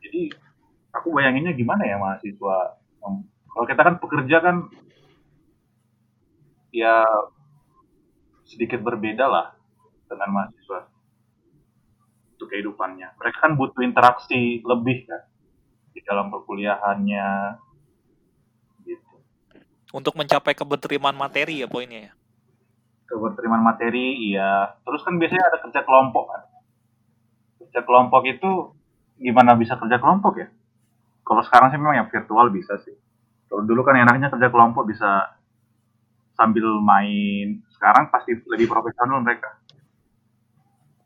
Jadi 0.02 0.34
aku 0.94 1.10
bayanginnya 1.10 1.54
gimana 1.54 1.82
ya 1.86 1.98
mahasiswa 1.98 2.78
kalau 3.54 3.66
kita 3.70 3.82
kan 3.86 3.96
pekerja 4.02 4.36
kan 4.42 4.56
ya 6.74 7.06
sedikit 8.46 8.82
berbeda 8.82 9.30
lah 9.30 9.46
dengan 10.10 10.28
mahasiswa 10.34 10.90
untuk 12.34 12.50
kehidupannya 12.50 13.14
mereka 13.14 13.38
kan 13.46 13.54
butuh 13.54 13.82
interaksi 13.86 14.58
lebih 14.62 15.06
kan 15.06 15.22
di 15.94 16.02
dalam 16.02 16.34
perkuliahannya 16.34 17.26
untuk 19.94 20.18
mencapai 20.18 20.58
keberterimaan 20.58 21.14
materi 21.14 21.62
ya 21.62 21.70
poinnya 21.70 22.10
ya? 22.10 22.12
Keberterimaan 23.06 23.62
materi 23.62 24.34
iya. 24.34 24.74
Terus 24.82 25.06
kan 25.06 25.14
biasanya 25.22 25.54
ada 25.54 25.58
kerja 25.62 25.80
kelompok 25.86 26.34
kan? 26.34 26.42
Kerja 27.62 27.80
kelompok 27.86 28.26
itu 28.26 28.74
gimana 29.22 29.54
bisa 29.54 29.78
kerja 29.78 30.02
kelompok 30.02 30.42
ya? 30.42 30.50
Kalau 31.22 31.46
sekarang 31.46 31.70
sih 31.70 31.78
memang 31.78 32.02
yang 32.02 32.08
virtual 32.10 32.50
bisa 32.50 32.74
sih. 32.82 32.98
Kalau 33.46 33.62
dulu 33.62 33.86
kan 33.86 33.94
enaknya 33.94 34.34
kerja 34.34 34.50
kelompok 34.50 34.90
bisa 34.90 35.38
sambil 36.34 36.66
main. 36.82 37.62
Sekarang 37.70 38.10
pasti 38.10 38.34
lebih 38.50 38.66
profesional 38.66 39.22
mereka. 39.22 39.62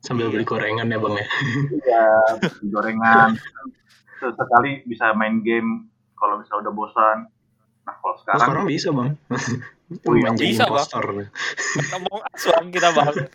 Sambil 0.01 0.33
beli 0.33 0.47
gorengan 0.47 0.89
ya 0.89 0.97
bang 0.97 1.13
ya? 1.13 1.27
Iya 1.77 2.05
gorengan. 2.73 3.37
Sesekali 4.17 4.81
bisa 4.89 5.13
main 5.13 5.45
game 5.45 5.93
kalau 6.17 6.41
misalnya 6.41 6.67
udah 6.67 6.73
bosan 6.73 7.17
nah 7.87 7.95
kalau 7.99 8.15
Oh, 8.15 8.21
sekarang 8.21 8.39
sekarang 8.41 8.65
bisa 8.67 8.89
bang. 8.91 9.09
Oh 10.05 10.13
iya, 10.13 10.29
bisa, 10.37 10.69
Bang. 10.69 10.85
impostor. 10.85 11.33
Ngomong 11.97 12.21
asuhan 12.29 12.69
kita 12.69 12.93
bang. 12.93 13.09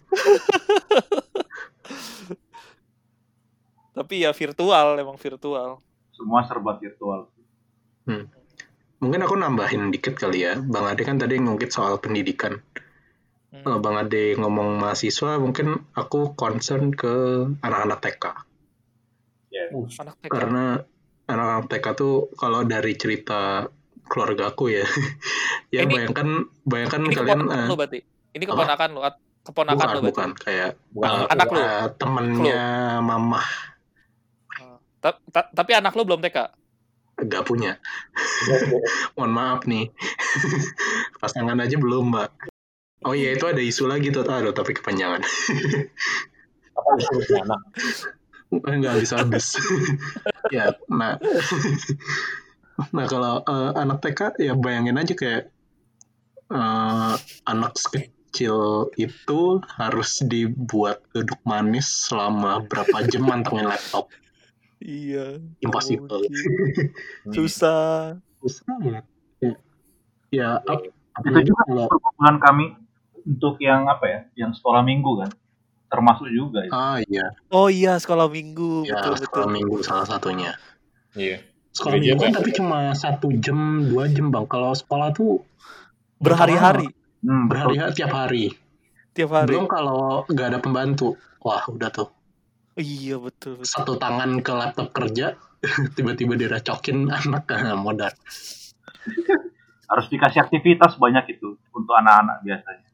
Tapi 3.99 4.15
ya 4.23 4.31
virtual 4.31 4.95
emang 4.95 5.19
virtual. 5.19 5.83
Semua 6.15 6.47
serba 6.47 6.79
virtual. 6.79 7.27
Mungkin 9.03 9.21
aku 9.27 9.35
nambahin 9.35 9.91
dikit 9.91 10.15
kali 10.15 10.47
ya. 10.47 10.55
Bang 10.55 10.87
Ade 10.87 11.03
kan 11.03 11.19
tadi 11.19 11.43
ngungkit 11.43 11.75
soal 11.75 11.99
pendidikan. 11.99 12.63
Hmm. 13.51 13.67
Kalau 13.67 13.83
bang 13.83 14.07
Ade 14.07 14.39
ngomong 14.39 14.79
mahasiswa 14.79 15.43
mungkin 15.43 15.91
aku 15.99 16.39
concern 16.39 16.95
ke 16.95 17.51
anak-anak 17.67 17.99
TK 17.99 18.25
ya 19.55 19.71
anak 19.71 20.15
TK 20.19 20.31
karena 20.35 20.65
anak-anak 21.31 21.67
TK 21.71 21.87
tuh 21.95 22.15
kalau 22.35 22.67
dari 22.67 22.99
cerita 22.99 23.71
keluarga 24.07 24.53
aku 24.53 24.71
ya. 24.71 24.85
Ya 25.75 25.83
Ini- 25.83 25.91
bayangkan 25.91 26.29
bayangkan 26.63 27.01
ini 27.03 27.15
kalian 27.19 27.41
keponakan 27.43 27.59
eh, 27.59 27.67
lu 27.67 27.75
berarti? 27.75 27.99
Ini 28.31 28.45
keponakan 28.47 28.91
at- 29.03 29.23
keponakan 29.43 29.75
bukan 29.75 29.89
berarti? 29.91 30.07
bukan. 30.07 30.29
Kayak 30.39 30.71
Bukan 30.95 31.11
eh, 31.11 31.27
anak 31.35 31.47
lu. 31.51 31.59
eh, 31.59 31.85
temennya 31.99 32.63
mamah. 33.03 33.47
Ta- 35.03 35.21
ta- 35.29 35.51
tapi 35.51 35.71
anak 35.75 35.93
lu 35.93 36.07
belum 36.07 36.23
TK 36.23 36.39
gak 37.27 37.43
punya. 37.43 37.79
Mohon 39.19 39.33
maaf 39.35 39.61
nih. 39.67 39.91
Pasangan 41.23 41.59
aja 41.59 41.75
belum 41.75 42.11
mbak. 42.11 42.31
Oh 43.03 43.13
iya 43.13 43.35
itu 43.35 43.45
ada 43.45 43.59
isu 43.59 43.87
lagi 43.87 44.09
tuh. 44.09 44.23
Aduh 44.23 44.51
tapi 44.51 44.75
kepanjangan. 44.75 45.23
Apa 46.75 46.91
itu 46.99 47.35
anak? 47.35 47.61
nggak 48.55 48.93
habis 48.95 49.11
habis. 49.11 49.47
Ya 50.55 50.71
nah 50.87 51.19
nah 52.97 53.07
kalau 53.07 53.43
eh, 53.47 53.71
anak 53.79 53.99
TK 54.03 54.21
ya 54.43 54.53
bayangin 54.59 54.99
aja 54.99 55.15
kayak 55.15 55.43
eh, 56.51 57.15
anak 57.47 57.73
kecil 58.35 58.91
itu 58.99 59.63
harus 59.79 60.19
dibuat 60.27 60.99
duduk 61.15 61.39
manis 61.47 61.87
selama 62.11 62.67
berapa 62.67 63.07
jam 63.07 63.31
mantengin 63.31 63.71
laptop. 63.71 64.11
Iya 64.83 65.39
impossible. 65.63 66.27
susah. 67.37 68.19
Susah 68.43 68.75
banget. 68.83 69.05
Ya, 69.39 69.53
ya 70.35 70.49
ap- 70.67 70.91
itu 71.31 71.55
juga 71.55 71.63
kalau 71.63 71.87
perkumpulan 71.87 72.37
kami 72.43 72.67
untuk 73.23 73.57
yang 73.63 73.87
apa 73.87 74.05
ya 74.05 74.21
yang 74.35 74.51
sekolah 74.51 74.83
minggu 74.83 75.23
kan? 75.23 75.31
Termasuk 75.87 76.27
juga 76.27 76.67
itu. 76.67 76.75
ah 76.75 76.99
iya. 77.07 77.31
Oh 77.55 77.71
iya 77.71 77.95
sekolah 78.03 78.27
minggu. 78.27 78.83
Ya 78.83 78.99
betul 78.99 79.15
sekolah 79.23 79.47
betul. 79.47 79.57
minggu 79.63 79.77
salah 79.87 80.07
satunya. 80.11 80.59
Iya. 81.15 81.54
Sekolah 81.75 81.99
minggu 81.99 82.23
kan 82.23 82.33
tapi 82.39 82.51
cuma 82.55 82.79
satu 82.95 83.35
jam 83.43 83.91
dua 83.91 84.07
jam 84.07 84.31
bang. 84.31 84.47
Kalau 84.47 84.73
sekolah 84.73 85.11
tuh 85.11 85.43
berhari-hari? 86.23 86.87
Hmm, 87.21 87.51
berhari-hari 87.51 87.93
tiap 87.99 88.15
hari. 88.15 88.55
Tiap 89.13 89.31
hari? 89.35 89.49
Belum 89.53 89.67
kalau 89.67 90.23
nggak 90.31 90.47
ada 90.55 90.59
pembantu. 90.63 91.19
Wah 91.43 91.67
udah 91.67 91.91
tuh. 91.91 92.09
Iya 92.79 93.19
betul 93.19 93.59
betul. 93.59 93.71
Satu 93.71 93.93
tangan 93.99 94.43
ke 94.43 94.53
laptop 94.55 94.95
kerja 94.95 95.35
tiba-tiba 95.99 96.39
diracokin 96.39 97.11
anak 97.11 97.51
modal 97.79 98.15
harus 99.95 100.07
dikasih 100.09 100.41
aktivitas 100.43 100.97
banyak 100.97 101.39
itu 101.39 101.55
untuk 101.71 101.95
anak-anak 101.95 102.41
biasanya. 102.43 102.89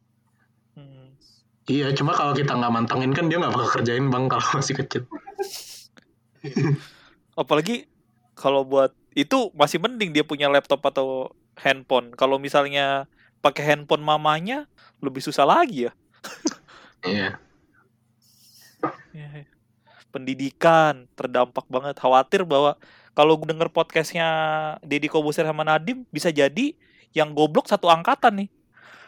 Hmm. 0.74 1.08
iya 1.70 1.94
cuma 1.94 2.12
kalau 2.12 2.34
kita 2.34 2.52
nggak 2.54 2.72
mantengin 2.72 3.12
kan 3.14 3.30
dia 3.30 3.38
nggak 3.38 3.54
bakal 3.54 3.80
kerjain 3.80 4.10
bang 4.10 4.24
kalau 4.26 4.46
masih 4.58 4.74
kecil. 4.76 5.02
Apalagi 7.40 7.89
kalau 8.40 8.64
buat 8.64 8.96
itu 9.12 9.52
masih 9.52 9.76
mending 9.76 10.16
dia 10.16 10.24
punya 10.24 10.48
laptop 10.48 10.80
atau 10.88 11.36
handphone. 11.60 12.16
Kalau 12.16 12.40
misalnya 12.40 13.04
pakai 13.44 13.76
handphone 13.76 14.00
mamanya 14.00 14.64
lebih 15.04 15.20
susah 15.20 15.44
lagi 15.44 15.88
ya. 15.88 15.92
iya 17.04 17.30
Ya, 19.12 19.28
ya. 19.44 19.46
Pendidikan 20.08 21.04
terdampak 21.12 21.68
banget. 21.68 22.00
Khawatir 22.00 22.48
bahwa 22.48 22.80
kalau 23.12 23.36
gue 23.36 23.52
denger 23.52 23.68
podcastnya 23.68 24.28
Deddy 24.80 25.12
Kobuser 25.12 25.44
sama 25.44 25.60
Nadim 25.60 26.08
bisa 26.08 26.32
jadi 26.32 26.72
yang 27.12 27.36
goblok 27.36 27.68
satu 27.68 27.92
angkatan 27.92 28.46
nih. 28.46 28.48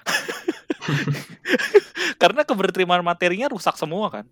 Karena 2.23 2.45
keberterimaan 2.45 3.01
materinya 3.01 3.49
rusak 3.49 3.81
semua 3.81 4.13
kan. 4.13 4.29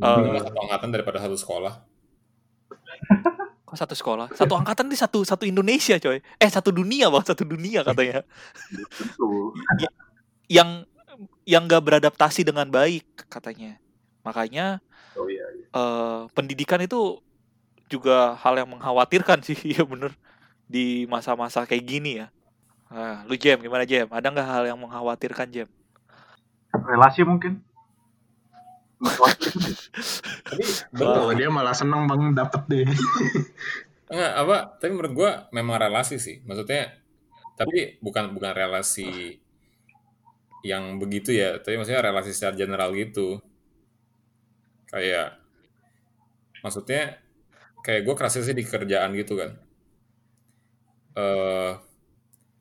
Eh. 0.00 0.40
satu 0.40 0.58
angkatan 0.64 0.88
daripada 0.88 1.20
satu 1.20 1.36
sekolah. 1.36 1.84
Kok 3.70 3.78
satu 3.78 3.94
sekolah? 3.94 4.26
Satu 4.34 4.58
angkatan 4.58 4.90
di 4.90 4.98
satu 4.98 5.22
satu 5.22 5.46
Indonesia 5.46 5.94
coy. 6.02 6.18
Eh 6.18 6.50
satu 6.50 6.74
dunia 6.74 7.06
bang, 7.06 7.22
satu 7.22 7.46
dunia 7.46 7.86
katanya. 7.86 8.26
Yang 10.50 10.90
yang 11.46 11.62
nggak 11.70 11.82
beradaptasi 11.86 12.42
dengan 12.42 12.66
baik 12.66 13.06
katanya. 13.30 13.78
Makanya 14.26 14.82
oh 15.14 15.30
iya 15.30 15.46
iya. 15.54 15.66
eh, 15.70 16.20
pendidikan 16.34 16.82
itu 16.82 17.22
juga 17.86 18.34
hal 18.38 18.58
yang 18.58 18.70
mengkhawatirkan 18.74 19.42
sih, 19.46 19.58
iya 19.78 19.86
bener 19.86 20.10
di 20.66 21.06
masa-masa 21.06 21.62
kayak 21.62 21.86
gini 21.86 22.22
ya. 22.22 22.26
Nah, 22.90 23.22
lu 23.22 23.38
Jem, 23.38 23.62
gimana 23.62 23.86
Jem? 23.86 24.10
Ada 24.10 24.34
nggak 24.34 24.48
hal 24.50 24.64
yang 24.66 24.78
mengkhawatirkan 24.82 25.46
Jem? 25.54 25.70
relasi 26.74 27.26
mungkin 27.26 27.62
Tapi 30.90 31.04
oh 31.04 31.32
dia 31.34 31.48
malah 31.48 31.74
seneng 31.74 32.06
bang 32.10 32.34
dapet 32.34 32.62
deh 32.66 32.86
Enggak, 34.10 34.32
apa? 34.42 34.56
Tapi 34.82 34.90
menurut 34.90 35.14
gua 35.14 35.30
memang 35.54 35.78
relasi 35.78 36.18
sih. 36.18 36.42
Maksudnya 36.42 36.98
tapi 37.54 38.00
bukan 38.02 38.34
bukan 38.34 38.50
relasi 38.56 39.38
yang 40.66 40.98
begitu 40.98 41.30
ya, 41.30 41.62
tapi 41.62 41.78
maksudnya 41.78 42.02
relasi 42.02 42.34
secara 42.34 42.58
general 42.58 42.90
gitu. 42.98 43.38
Kayak 44.90 45.38
maksudnya 46.60 47.22
kayak 47.80 48.04
gue 48.04 48.14
kerasa 48.16 48.44
sih 48.44 48.56
di 48.56 48.64
kerjaan 48.66 49.14
gitu 49.14 49.38
kan. 49.38 49.50
Eh 51.16 51.72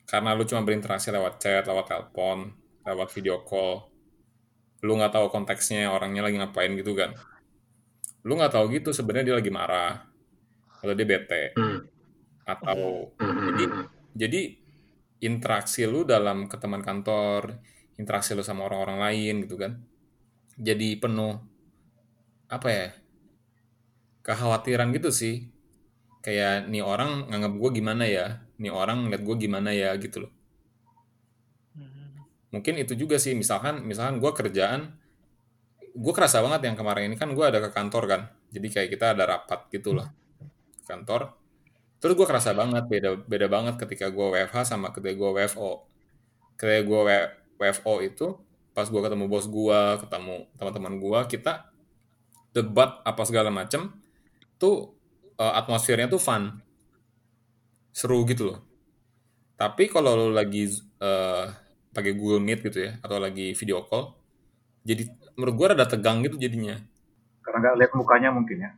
karena 0.10 0.34
lu 0.34 0.46
cuma 0.46 0.66
berinteraksi 0.66 1.14
lewat 1.14 1.38
chat, 1.38 1.64
lewat 1.70 1.86
telepon, 1.86 2.50
lewat 2.86 3.10
video 3.14 3.46
call, 3.46 3.90
lu 4.82 4.98
nggak 4.98 5.14
tahu 5.14 5.30
konteksnya 5.30 5.92
orangnya 5.92 6.26
lagi 6.26 6.40
ngapain 6.40 6.74
gitu 6.74 6.98
kan. 6.98 7.14
Lu 8.28 8.36
nggak 8.36 8.54
tahu 8.56 8.66
gitu 8.76 8.90
sebenarnya 8.92 9.34
dia 9.34 9.38
lagi 9.40 9.52
marah, 9.52 9.94
atau 10.80 10.94
dia 10.96 11.08
bete, 11.08 11.44
Hmm. 11.56 11.80
atau 12.48 13.12
Hmm, 13.20 13.36
jadi 13.52 13.64
hmm, 13.70 13.86
jadi 14.16 14.42
interaksi 15.24 15.84
lu 15.86 16.08
dalam 16.08 16.48
ke 16.48 16.56
teman 16.56 16.82
kantor, 16.84 17.60
interaksi 18.00 18.32
lu 18.36 18.44
sama 18.44 18.68
orang-orang 18.68 19.00
lain 19.00 19.36
gitu 19.46 19.56
kan. 19.60 19.80
Jadi 20.60 21.00
penuh 21.00 21.40
apa 22.50 22.70
ya? 22.72 22.88
kekhawatiran 24.24 24.94
gitu 24.94 25.10
sih. 25.10 25.50
Kayak 26.22 26.68
nih 26.68 26.84
orang 26.84 27.32
nganggap 27.32 27.54
gue 27.58 27.70
gimana 27.80 28.04
ya? 28.06 28.44
Nih 28.60 28.70
orang 28.70 29.08
ngeliat 29.08 29.24
gue 29.24 29.36
gimana 29.40 29.70
ya 29.74 29.96
gitu 29.98 30.28
loh. 30.28 30.32
Mungkin 32.54 32.82
itu 32.82 32.94
juga 32.94 33.18
sih 33.22 33.34
misalkan 33.34 33.86
misalkan 33.88 34.20
gue 34.20 34.32
kerjaan 34.34 34.99
gue 35.96 36.14
kerasa 36.14 36.42
banget 36.44 36.70
yang 36.70 36.76
kemarin 36.78 37.10
ini 37.12 37.18
kan 37.18 37.32
gue 37.34 37.46
ada 37.46 37.60
ke 37.64 37.70
kantor 37.74 38.04
kan. 38.10 38.22
Jadi 38.50 38.68
kayak 38.70 38.90
kita 38.94 39.06
ada 39.18 39.24
rapat 39.26 39.70
gitu 39.74 39.94
lah 39.98 40.10
kantor. 40.90 41.38
Terus 42.00 42.14
gue 42.16 42.28
kerasa 42.28 42.56
banget 42.56 42.88
beda 42.88 43.10
beda 43.28 43.48
banget 43.52 43.76
ketika 43.78 44.10
gue 44.10 44.26
WFH 44.34 44.74
sama 44.74 44.90
ketika 44.96 45.14
gue 45.14 45.30
WFO. 45.36 45.86
Ketika 46.58 46.82
gue 46.82 47.00
WFO 47.60 47.94
itu 48.02 48.28
pas 48.74 48.88
gue 48.88 49.02
ketemu 49.04 49.26
bos 49.28 49.46
gue, 49.52 49.82
ketemu 50.08 50.36
teman-teman 50.56 50.94
gue, 51.04 51.20
kita 51.28 51.68
debat 52.56 53.04
apa 53.04 53.22
segala 53.28 53.52
macem, 53.52 53.92
tuh 54.56 54.96
eh, 55.36 55.54
atmosfernya 55.60 56.08
tuh 56.08 56.22
fun, 56.22 56.64
seru 57.92 58.24
gitu 58.24 58.56
loh. 58.56 58.60
Tapi 59.60 59.92
kalau 59.92 60.16
lo 60.16 60.28
lagi 60.32 60.72
eh, 61.04 61.46
pakai 61.92 62.16
Google 62.16 62.40
Meet 62.40 62.72
gitu 62.72 62.88
ya, 62.88 62.96
atau 63.04 63.20
lagi 63.20 63.52
video 63.52 63.84
call, 63.84 64.16
jadi 64.88 65.12
menurut 65.40 65.56
gue 65.56 65.68
rada 65.72 65.88
tegang 65.88 66.20
gitu 66.28 66.36
jadinya. 66.36 66.76
karena 67.40 67.58
nggak 67.64 67.76
lihat 67.80 67.94
mukanya 67.96 68.30
mungkin 68.36 68.58
ya 68.60 68.72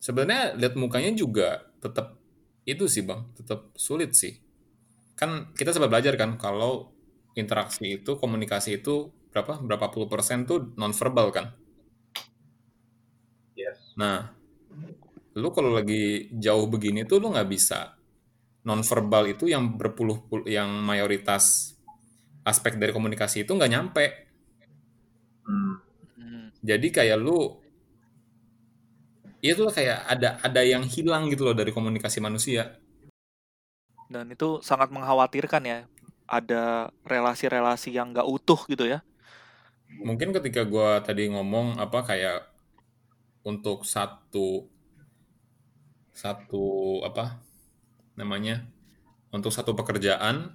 Sebenarnya 0.00 0.56
lihat 0.56 0.80
mukanya 0.80 1.12
juga 1.12 1.68
tetap 1.76 2.16
itu 2.64 2.88
sih 2.88 3.04
bang, 3.04 3.28
tetap 3.36 3.68
sulit 3.76 4.16
sih. 4.16 4.40
Kan 5.12 5.52
kita 5.52 5.76
sempat 5.76 5.92
belajar 5.92 6.16
kan 6.16 6.40
kalau 6.40 6.96
interaksi 7.36 8.00
itu, 8.00 8.16
komunikasi 8.16 8.80
itu 8.80 9.12
berapa 9.28 9.60
berapa 9.60 9.92
puluh 9.92 10.08
persen 10.08 10.48
tuh 10.48 10.72
nonverbal 10.80 11.28
kan. 11.30 11.46
yes 13.52 13.92
Nah, 14.00 14.32
lu 15.36 15.52
kalau 15.52 15.76
lagi 15.76 16.32
jauh 16.32 16.64
begini 16.64 17.04
tuh 17.04 17.20
lu 17.20 17.36
nggak 17.36 17.50
bisa 17.52 18.00
nonverbal 18.64 19.28
itu 19.28 19.52
yang 19.52 19.76
berpuluh 19.76 20.24
puluh 20.24 20.48
yang 20.48 20.80
mayoritas 20.80 21.76
aspek 22.40 22.80
dari 22.80 22.96
komunikasi 22.96 23.44
itu 23.44 23.52
nggak 23.52 23.72
nyampe. 23.72 24.29
Jadi 26.60 26.92
kayak 26.92 27.18
lu 27.20 27.56
itu 29.40 29.64
kayak 29.72 30.04
ada 30.04 30.36
ada 30.44 30.60
yang 30.60 30.84
hilang 30.84 31.32
gitu 31.32 31.48
loh 31.48 31.56
dari 31.56 31.72
komunikasi 31.72 32.20
manusia. 32.20 32.76
Dan 34.12 34.28
itu 34.28 34.60
sangat 34.60 34.92
mengkhawatirkan 34.92 35.62
ya. 35.64 35.78
Ada 36.30 36.92
relasi-relasi 37.08 37.96
yang 37.96 38.12
nggak 38.12 38.28
utuh 38.28 38.60
gitu 38.68 38.84
ya. 38.86 39.00
Mungkin 39.90 40.30
ketika 40.36 40.62
gua 40.68 41.00
tadi 41.02 41.32
ngomong 41.32 41.80
apa 41.80 42.04
kayak 42.06 42.46
untuk 43.42 43.88
satu 43.88 44.68
satu 46.12 47.00
apa 47.00 47.40
namanya 48.14 48.68
untuk 49.32 49.50
satu 49.50 49.72
pekerjaan 49.72 50.52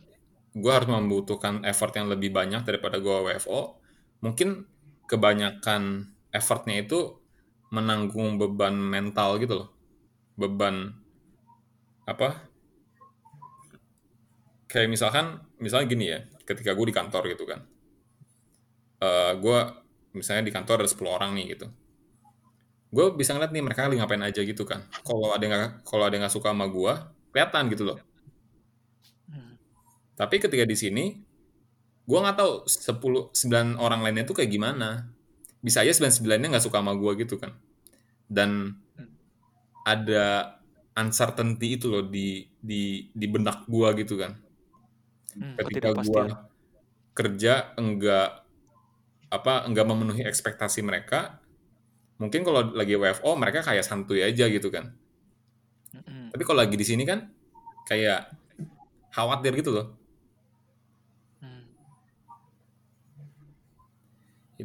gua 0.53 0.79
harus 0.79 0.87
membutuhkan 0.93 1.65
effort 1.65 1.97
yang 1.97 2.07
lebih 2.07 2.29
banyak 2.29 2.61
daripada 2.63 3.01
gua 3.01 3.25
WFO 3.25 3.81
mungkin 4.21 4.69
kebanyakan 5.09 6.11
effortnya 6.33 6.75
itu 6.83 6.99
menanggung 7.75 8.37
beban 8.41 8.75
mental 8.77 9.37
gitu 9.41 9.53
loh. 9.65 9.69
Beban 10.39 10.95
apa? 12.05 12.29
Kayak 14.69 14.89
misalkan 14.91 15.25
misalnya 15.61 15.85
gini 15.87 16.05
ya 16.11 16.19
ketika 16.45 16.73
gue 16.77 16.85
di 16.89 16.95
kantor 16.95 17.23
gitu 17.31 17.43
kan. 17.47 17.59
Eh 19.05 19.31
gue 19.43 19.59
misalnya 20.17 20.43
di 20.47 20.51
kantor 20.55 20.83
ada 20.83 20.89
10 20.91 21.11
orang 21.17 21.31
nih 21.35 21.45
gitu. 21.55 21.67
Gue 22.95 23.05
bisa 23.19 23.35
ngeliat 23.35 23.51
nih 23.53 23.63
mereka 23.65 23.85
lagi 23.87 23.97
ngapain 23.99 24.23
aja 24.23 24.41
gitu 24.41 24.63
kan. 24.65 24.81
Kalau 25.07 25.27
ada 25.35 25.45
nggak- 25.49 25.73
kalau 25.89 26.03
ada 26.07 26.15
nggak 26.19 26.33
suka 26.33 26.49
sama 26.53 26.65
gue 26.71 26.93
kelihatan 27.31 27.63
gitu 27.73 27.83
loh. 27.89 27.99
Hmm. 29.29 29.57
tapi 30.15 30.37
ketika 30.37 30.63
di 30.69 30.77
sini 30.77 31.05
gue 32.05 32.19
nggak 32.21 32.37
tahu 32.37 32.51
10 32.69 33.33
9 33.33 33.81
orang 33.81 34.05
lainnya 34.05 34.25
tuh 34.25 34.37
kayak 34.37 34.51
gimana. 34.53 35.09
Bisa 35.61 35.81
aja 35.81 35.91
99 35.93 36.41
nya 36.41 36.47
nggak 36.53 36.65
suka 36.65 36.77
sama 36.81 36.93
gue 36.93 37.11
gitu 37.25 37.41
kan. 37.41 37.57
Dan 38.29 38.77
ada 39.85 40.57
uncertainty 40.95 41.77
itu 41.77 41.89
loh 41.89 42.05
di 42.05 42.45
di 42.61 43.09
di 43.09 43.27
benak 43.29 43.65
gue 43.65 43.89
gitu 44.05 44.15
kan. 44.21 44.37
Hmm, 45.35 45.59
ketika 45.59 45.91
gua 45.99 46.47
kerja 47.11 47.75
enggak 47.75 48.45
apa 49.33 49.67
enggak 49.67 49.85
memenuhi 49.89 50.23
ekspektasi 50.23 50.79
mereka 50.85 51.41
mungkin 52.15 52.47
kalau 52.47 52.71
lagi 52.71 52.95
WFO 52.95 53.35
mereka 53.35 53.59
kayak 53.59 53.83
santuy 53.83 54.23
aja 54.23 54.47
gitu 54.47 54.71
kan. 54.71 54.95
Mm-mm. 55.95 56.27
tapi 56.31 56.43
kalau 56.43 56.59
lagi 56.59 56.75
di 56.75 56.83
sini 56.83 57.07
kan 57.07 57.31
kayak 57.87 58.35
khawatir 59.15 59.55
gitu 59.55 59.71
loh 59.71 59.87
Hmm. 61.39 61.63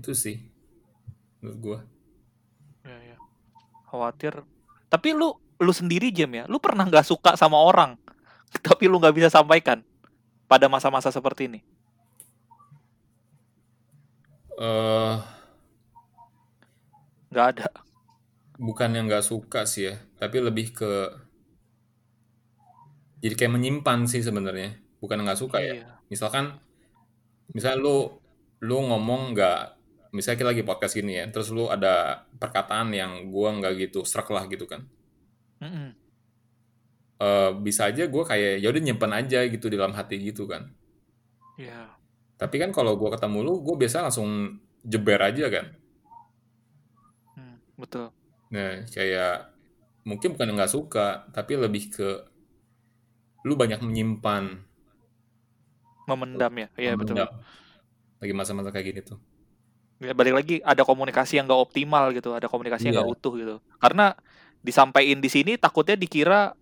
Itu 0.00 0.12
sih 0.16 0.36
menurut 1.40 1.58
gua 1.64 1.78
Ya, 2.84 2.96
ya. 3.14 3.16
Khawatir. 3.90 4.34
Tapi 4.92 5.08
lu 5.16 5.28
lu 5.60 5.72
sendiri 5.76 6.08
Jem 6.16 6.32
ya, 6.40 6.44
lu 6.48 6.58
pernah 6.62 6.84
nggak 6.88 7.06
suka 7.06 7.36
sama 7.36 7.58
orang, 7.60 7.96
tapi 8.66 8.88
lu 8.90 8.96
nggak 9.00 9.16
bisa 9.16 9.28
sampaikan 9.32 9.84
pada 10.50 10.66
masa-masa 10.72 11.10
seperti 11.14 11.42
ini? 11.50 11.60
eh 14.58 15.16
Nggak 17.30 17.46
ada. 17.56 17.68
bukan 18.66 18.90
yang 18.96 19.06
nggak 19.08 19.24
suka 19.30 19.60
sih 19.72 19.82
ya, 19.90 19.94
tapi 20.20 20.36
lebih 20.46 20.66
ke 20.78 20.90
jadi 23.20 23.34
kayak 23.36 23.52
menyimpan 23.56 23.98
sih 24.08 24.22
sebenarnya, 24.24 24.80
bukan 25.00 25.18
nggak 25.24 25.40
suka 25.40 25.60
ya. 25.60 25.76
Iya. 25.76 26.00
Misalkan, 26.08 26.56
misal 27.56 27.80
lu 27.84 28.20
lu 28.64 28.76
ngomong 28.88 29.32
nggak, 29.36 29.60
misalnya 30.10 30.38
kita 30.42 30.50
lagi 30.52 30.62
podcast 30.66 30.94
gini 30.98 31.18
ya, 31.18 31.24
terus 31.30 31.50
lu 31.54 31.70
ada 31.70 32.26
perkataan 32.38 32.90
yang 32.94 33.30
gua 33.30 33.54
nggak 33.56 33.72
gitu 33.90 34.06
serak 34.06 34.30
lah 34.30 34.44
gitu 34.50 34.66
kan. 34.66 34.86
Mm-mm. 35.60 35.94
Eh, 37.20 37.50
bisa 37.60 37.92
aja 37.92 38.08
gue 38.08 38.24
kayak 38.24 38.64
ya 38.64 38.68
udah 38.72 38.80
nyimpen 38.80 39.12
aja 39.12 39.44
gitu 39.44 39.68
di 39.68 39.76
dalam 39.76 39.92
hati 39.92 40.16
gitu 40.24 40.48
kan. 40.48 40.72
Iya. 41.60 41.92
Tapi 42.40 42.56
kan 42.56 42.72
kalau 42.72 42.96
gua 42.96 43.12
ketemu 43.12 43.38
lu, 43.44 43.54
gue 43.60 43.76
biasa 43.76 44.08
langsung 44.08 44.56
jeber 44.80 45.20
aja 45.20 45.52
kan. 45.52 45.66
Hmm, 47.36 47.56
betul. 47.76 48.08
Nah, 48.48 48.88
kayak 48.88 49.52
mungkin 50.08 50.32
bukan 50.32 50.56
nggak 50.56 50.72
suka, 50.72 51.28
tapi 51.36 51.60
lebih 51.60 51.92
ke 51.92 52.08
lu 53.44 53.52
banyak 53.52 53.84
menyimpan, 53.84 54.64
Memendam 56.10 56.52
ya. 56.58 56.68
Iya 56.74 56.92
betul. 56.98 57.22
Lagi 58.18 58.32
masa-masa 58.34 58.74
kayak 58.74 58.86
gini 58.90 59.00
tuh. 59.06 59.18
Ya, 60.00 60.16
balik 60.16 60.32
lagi 60.32 60.54
ada 60.64 60.80
komunikasi 60.80 61.36
yang 61.36 61.44
nggak 61.44 61.60
optimal 61.60 62.08
gitu, 62.16 62.32
ada 62.32 62.48
komunikasi 62.48 62.88
yang 62.88 62.96
Iya. 62.96 63.04
nggak 63.04 63.12
utuh 63.20 63.32
gitu. 63.36 63.54
Karena 63.76 64.16
disampaikan 64.64 65.20
di 65.20 65.28
sini 65.28 65.60
takutnya 65.60 65.92
dikira 65.92 66.56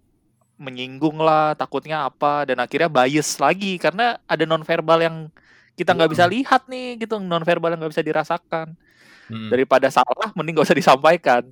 menyinggung 0.59 1.23
lah, 1.23 1.55
takutnya 1.55 2.03
apa, 2.03 2.43
dan 2.51 2.59
akhirnya 2.59 2.91
bias 2.91 3.39
lagi 3.39 3.79
karena 3.79 4.19
ada 4.27 4.43
nonverbal 4.43 4.99
yang 4.99 5.17
kita 5.79 5.95
nggak 5.95 6.11
bisa 6.11 6.27
lihat 6.27 6.67
nih 6.67 6.99
gitu, 6.99 7.23
nonverbal 7.23 7.71
yang 7.71 7.81
nggak 7.87 7.95
bisa 7.95 8.03
dirasakan. 8.03 8.75
Mm, 9.31 9.55
Daripada 9.55 9.87
salah, 9.87 10.35
mending 10.35 10.59
nggak 10.59 10.67
usah 10.67 10.79
disampaikan. 10.79 11.47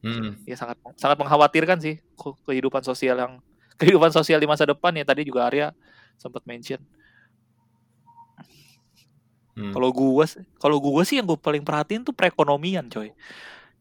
mm, 0.00 0.48
Ya 0.48 0.56
sangat 0.56 0.80
sangat 0.96 1.20
mengkhawatirkan 1.20 1.76
sih 1.76 2.00
ke- 2.16 2.38
kehidupan 2.48 2.80
sosial 2.80 3.20
yang 3.20 3.32
kehidupan 3.76 4.08
sosial 4.14 4.40
di 4.40 4.48
masa 4.48 4.64
depan 4.64 4.96
ya 4.96 5.04
tadi 5.04 5.28
juga 5.28 5.44
Arya 5.44 5.76
sempat 6.16 6.40
mention. 6.48 6.80
Mm. 9.58 9.74
Kalau 9.74 9.90
gua 9.90 10.24
sih- 10.30 10.46
kalau 10.62 10.78
gua 10.78 11.02
sih 11.02 11.18
yang 11.18 11.26
gue 11.26 11.34
paling 11.34 11.66
perhatiin 11.66 12.06
tuh 12.06 12.14
perekonomian, 12.14 12.86
coy. 12.86 13.10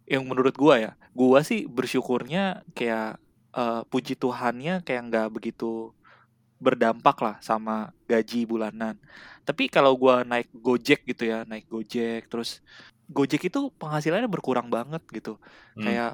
Yang 0.10 0.24
menurut 0.26 0.56
gua 0.58 0.76
ya, 0.82 0.92
gua 1.14 1.46
sih 1.46 1.70
bersyukurnya 1.70 2.66
kayak 2.74 3.22
eh, 3.54 3.82
puji 3.88 4.18
Tuhannya 4.18 4.82
kayak 4.82 5.02
nggak 5.14 5.28
begitu 5.34 5.94
berdampak 6.58 7.18
lah 7.22 7.36
sama 7.40 7.94
gaji 8.10 8.50
bulanan. 8.50 8.98
Tapi 9.46 9.70
kalau 9.70 9.94
gua 9.94 10.26
naik 10.26 10.50
Gojek 10.52 11.06
gitu 11.06 11.30
ya, 11.30 11.46
naik 11.46 11.70
Gojek 11.70 12.26
terus 12.28 12.66
Gojek 13.08 13.48
itu 13.48 13.70
penghasilannya 13.78 14.28
berkurang 14.28 14.68
banget 14.68 15.06
gitu. 15.14 15.38
Hmm. 15.78 15.86
Kayak 15.86 16.12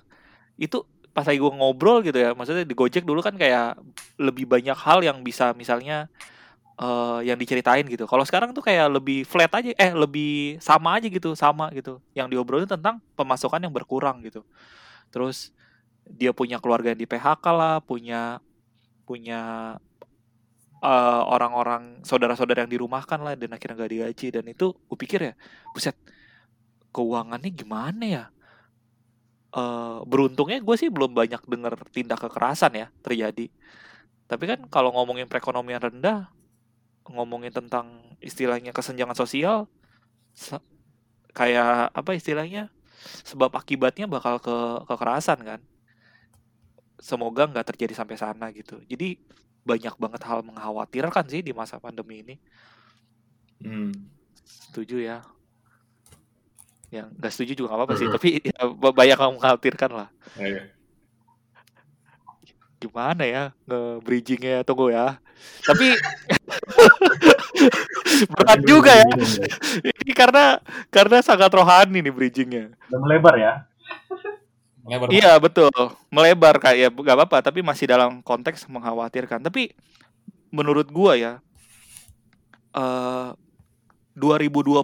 itu 0.59 0.83
pas 1.15 1.23
lagi 1.23 1.39
gua 1.39 1.53
ngobrol 1.55 2.03
gitu 2.03 2.17
ya, 2.19 2.35
maksudnya 2.35 2.67
di 2.67 2.75
Gojek 2.75 3.07
dulu 3.07 3.23
kan 3.23 3.37
kayak 3.39 3.79
lebih 4.19 4.45
banyak 4.49 4.75
hal 4.75 4.99
yang 5.05 5.21
bisa 5.23 5.53
misalnya 5.53 6.09
eh 6.73 7.19
yang 7.29 7.37
diceritain 7.37 7.85
gitu. 7.85 8.09
Kalau 8.09 8.25
sekarang 8.25 8.49
tuh 8.55 8.65
kayak 8.65 8.89
lebih 8.97 9.25
flat 9.29 9.51
aja, 9.53 9.71
eh 9.77 9.91
lebih 9.93 10.57
sama 10.57 10.97
aja 10.97 11.07
gitu, 11.09 11.37
sama 11.37 11.69
gitu. 11.77 12.01
Yang 12.17 12.27
diobrolin 12.37 12.69
tentang 12.69 12.97
pemasukan 13.13 13.61
yang 13.61 13.73
berkurang 13.73 14.25
gitu. 14.25 14.41
Terus 15.13 15.53
dia 16.09 16.33
punya 16.35 16.57
keluarga 16.59 16.91
yang 16.91 16.99
di 16.99 17.07
PHK 17.07 17.45
lah, 17.53 17.75
punya 17.83 18.41
punya 19.05 19.41
eh, 20.83 21.21
orang-orang 21.29 22.01
saudara-saudara 22.03 22.65
yang 22.65 22.71
dirumahkan 22.79 23.19
lah 23.21 23.33
dan 23.39 23.53
akhirnya 23.55 23.83
gak 23.85 23.91
digaji 23.93 24.27
dan 24.33 24.45
itu 24.49 24.65
gue 24.73 24.97
pikir 24.97 25.19
ya, 25.31 25.33
buset 25.75 25.95
keuangannya 26.93 27.51
gimana 27.53 28.03
ya? 28.05 28.25
Eh 29.53 29.97
beruntungnya 30.09 30.57
gue 30.65 30.75
sih 30.81 30.89
belum 30.89 31.13
banyak 31.13 31.41
dengar 31.45 31.77
tindak 31.93 32.19
kekerasan 32.25 32.73
ya 32.73 32.87
terjadi. 33.05 33.47
Tapi 34.25 34.43
kan 34.49 34.59
kalau 34.71 34.89
ngomongin 34.97 35.29
perekonomian 35.29 35.77
rendah, 35.83 36.31
ngomongin 37.09 37.51
tentang 37.51 38.15
istilahnya 38.23 38.71
kesenjangan 38.71 39.17
sosial, 39.17 39.67
se- 40.31 40.63
kayak 41.35 41.91
apa 41.91 42.11
istilahnya 42.15 42.69
sebab 43.27 43.51
akibatnya 43.59 44.07
bakal 44.07 44.39
ke 44.39 44.55
kekerasan 44.87 45.39
kan. 45.43 45.59
Semoga 47.01 47.49
nggak 47.49 47.75
terjadi 47.75 47.93
sampai 47.99 48.15
sana 48.15 48.47
gitu. 48.55 48.79
Jadi 48.87 49.19
banyak 49.67 49.95
banget 49.99 50.21
hal 50.23 50.39
mengkhawatirkan 50.43 51.27
sih 51.27 51.43
di 51.43 51.51
masa 51.51 51.79
pandemi 51.79 52.23
ini. 52.23 52.35
Hmm. 53.59 53.91
Setuju 54.43 55.03
ya. 55.03 55.19
Yang 56.93 57.07
nggak 57.19 57.31
setuju 57.35 57.51
juga 57.59 57.67
nggak 57.75 57.79
apa-apa 57.83 57.95
sih. 57.99 58.07
Tapi 58.07 58.29
ya, 58.39 58.61
ba- 58.71 58.95
banyak 58.95 59.17
yang 59.19 59.33
mengkhawatirkan 59.35 59.91
lah. 59.91 60.09
Iya. 60.39 60.63
Gimana 62.79 63.23
ya 63.23 63.43
nge-bridgingnya 63.67 64.63
tunggu 64.67 64.91
ya. 64.91 65.19
Tapi 65.63 65.95
berat 68.33 68.59
juga 68.65 68.91
ya. 68.93 69.09
Ini 69.83 70.11
karena 70.15 70.59
karena 70.87 71.17
sangat 71.23 71.51
rohani 71.51 71.99
nih 72.03 72.13
bridgingnya. 72.13 72.75
Udah 72.91 72.99
melebar 72.99 73.35
ya. 73.37 73.53
Lebar 74.83 75.07
Iya 75.07 75.39
betul, 75.39 75.71
melebar 76.11 76.59
kayak 76.59 76.77
ya 76.77 76.89
nggak 76.91 77.15
apa-apa, 77.15 77.39
tapi 77.39 77.63
masih 77.63 77.87
dalam 77.87 78.19
konteks 78.19 78.67
mengkhawatirkan. 78.67 79.39
Tapi 79.39 79.71
menurut 80.51 80.91
gua 80.91 81.15
ya, 81.15 81.33
eh 82.75 83.29
2020 84.13 84.83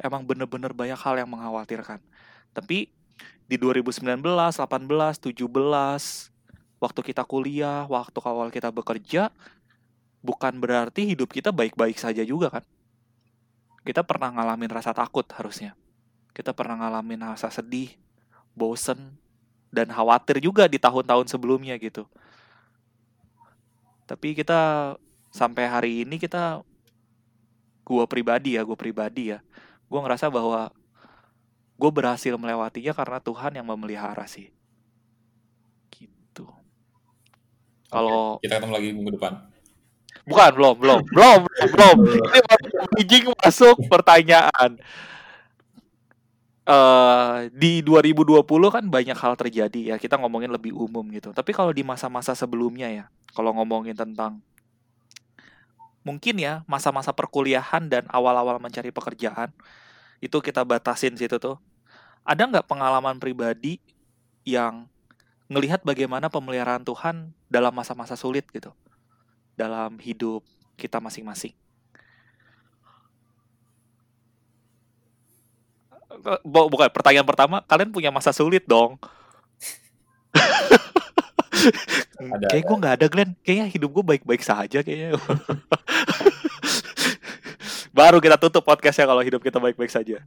emang 0.00 0.22
bener-bener 0.24 0.72
banyak 0.72 0.96
hal 0.96 1.14
yang 1.20 1.28
mengkhawatirkan. 1.28 2.00
Tapi 2.56 2.88
di 3.44 3.56
2019, 3.60 4.22
18, 4.56 5.20
17, 5.20 6.32
waktu 6.80 7.00
kita 7.04 7.22
kuliah, 7.28 7.84
waktu 7.84 8.18
awal 8.24 8.48
kita 8.48 8.72
bekerja, 8.72 9.28
bukan 10.22 10.56
berarti 10.62 11.12
hidup 11.12 11.34
kita 11.34 11.50
baik-baik 11.50 11.98
saja 11.98 12.22
juga 12.22 12.48
kan. 12.48 12.64
Kita 13.82 14.06
pernah 14.06 14.30
ngalamin 14.30 14.70
rasa 14.70 14.94
takut 14.94 15.26
harusnya. 15.34 15.74
Kita 16.32 16.54
pernah 16.54 16.78
ngalamin 16.86 17.34
rasa 17.34 17.50
sedih, 17.50 17.92
bosen, 18.54 19.18
dan 19.74 19.90
khawatir 19.90 20.38
juga 20.38 20.70
di 20.70 20.78
tahun-tahun 20.78 21.26
sebelumnya 21.26 21.74
gitu. 21.76 22.06
Tapi 24.06 24.38
kita 24.38 24.94
sampai 25.34 25.66
hari 25.66 25.92
ini 26.06 26.16
kita 26.22 26.62
gua 27.82 28.06
pribadi 28.06 28.54
ya, 28.54 28.62
gua 28.62 28.78
pribadi 28.78 29.34
ya. 29.34 29.42
Gua 29.90 30.06
ngerasa 30.06 30.30
bahwa 30.30 30.72
gue 31.82 31.90
berhasil 31.90 32.38
melewatinya 32.38 32.94
karena 32.94 33.18
Tuhan 33.18 33.58
yang 33.58 33.66
memelihara 33.66 34.22
sih. 34.30 34.54
Gitu. 35.90 36.46
Kalau 37.90 38.38
Kita 38.38 38.62
ketemu 38.62 38.72
lagi 38.78 38.88
minggu 38.94 39.12
depan. 39.18 39.51
Bukan 40.26 40.50
belum 40.54 40.74
belum 40.78 41.00
belum 41.10 41.40
belum. 41.74 41.96
Ini 42.06 42.40
baru 42.46 42.86
bridging 42.94 43.26
masuk 43.42 43.76
pertanyaan. 43.90 44.78
Eh 46.62 47.50
di 47.50 47.82
2020 47.82 48.46
kan 48.70 48.84
banyak 48.86 49.18
hal 49.18 49.34
terjadi 49.34 49.94
ya 49.94 49.96
kita 49.98 50.14
ngomongin 50.18 50.50
lebih 50.54 50.70
umum 50.70 51.02
gitu. 51.10 51.34
Tapi 51.34 51.50
kalau 51.50 51.74
di 51.74 51.82
masa-masa 51.82 52.38
sebelumnya 52.38 52.86
ya 52.86 53.04
kalau 53.34 53.50
ngomongin 53.58 53.98
tentang 53.98 54.38
mungkin 56.06 56.38
ya 56.38 56.62
masa-masa 56.70 57.10
perkuliahan 57.14 57.86
dan 57.90 58.06
awal-awal 58.10 58.58
mencari 58.62 58.90
pekerjaan 58.94 59.50
itu 60.22 60.38
kita 60.38 60.62
batasin 60.62 61.18
situ 61.18 61.38
tuh. 61.42 61.58
Ada 62.22 62.46
nggak 62.46 62.70
pengalaman 62.70 63.18
pribadi 63.18 63.82
yang 64.46 64.86
ngelihat 65.50 65.82
bagaimana 65.82 66.30
pemeliharaan 66.30 66.86
Tuhan 66.86 67.34
dalam 67.50 67.74
masa-masa 67.74 68.14
sulit 68.14 68.46
gitu 68.54 68.70
dalam 69.56 69.96
hidup 70.00 70.42
kita 70.76 70.98
masing-masing? 70.98 71.54
Bu- 76.44 76.68
bukan 76.68 76.92
pertanyaan 76.92 77.26
pertama 77.26 77.64
kalian 77.64 77.90
punya 77.90 78.12
masa 78.12 78.30
sulit 78.30 78.62
dong. 78.68 79.00
Ada, 82.22 82.54
kayak 82.54 82.64
gue 82.66 82.76
nggak 82.78 82.94
ada 82.98 83.06
Glenn. 83.10 83.30
Kayaknya 83.42 83.66
hidup 83.70 83.90
gue 83.98 84.04
baik-baik 84.14 84.42
saja 84.46 84.78
kayaknya. 84.82 85.18
Baru 87.98 88.22
kita 88.22 88.38
tutup 88.38 88.62
podcastnya 88.62 89.10
kalau 89.10 89.22
hidup 89.26 89.42
kita 89.42 89.58
baik-baik 89.58 89.90
saja 89.90 90.22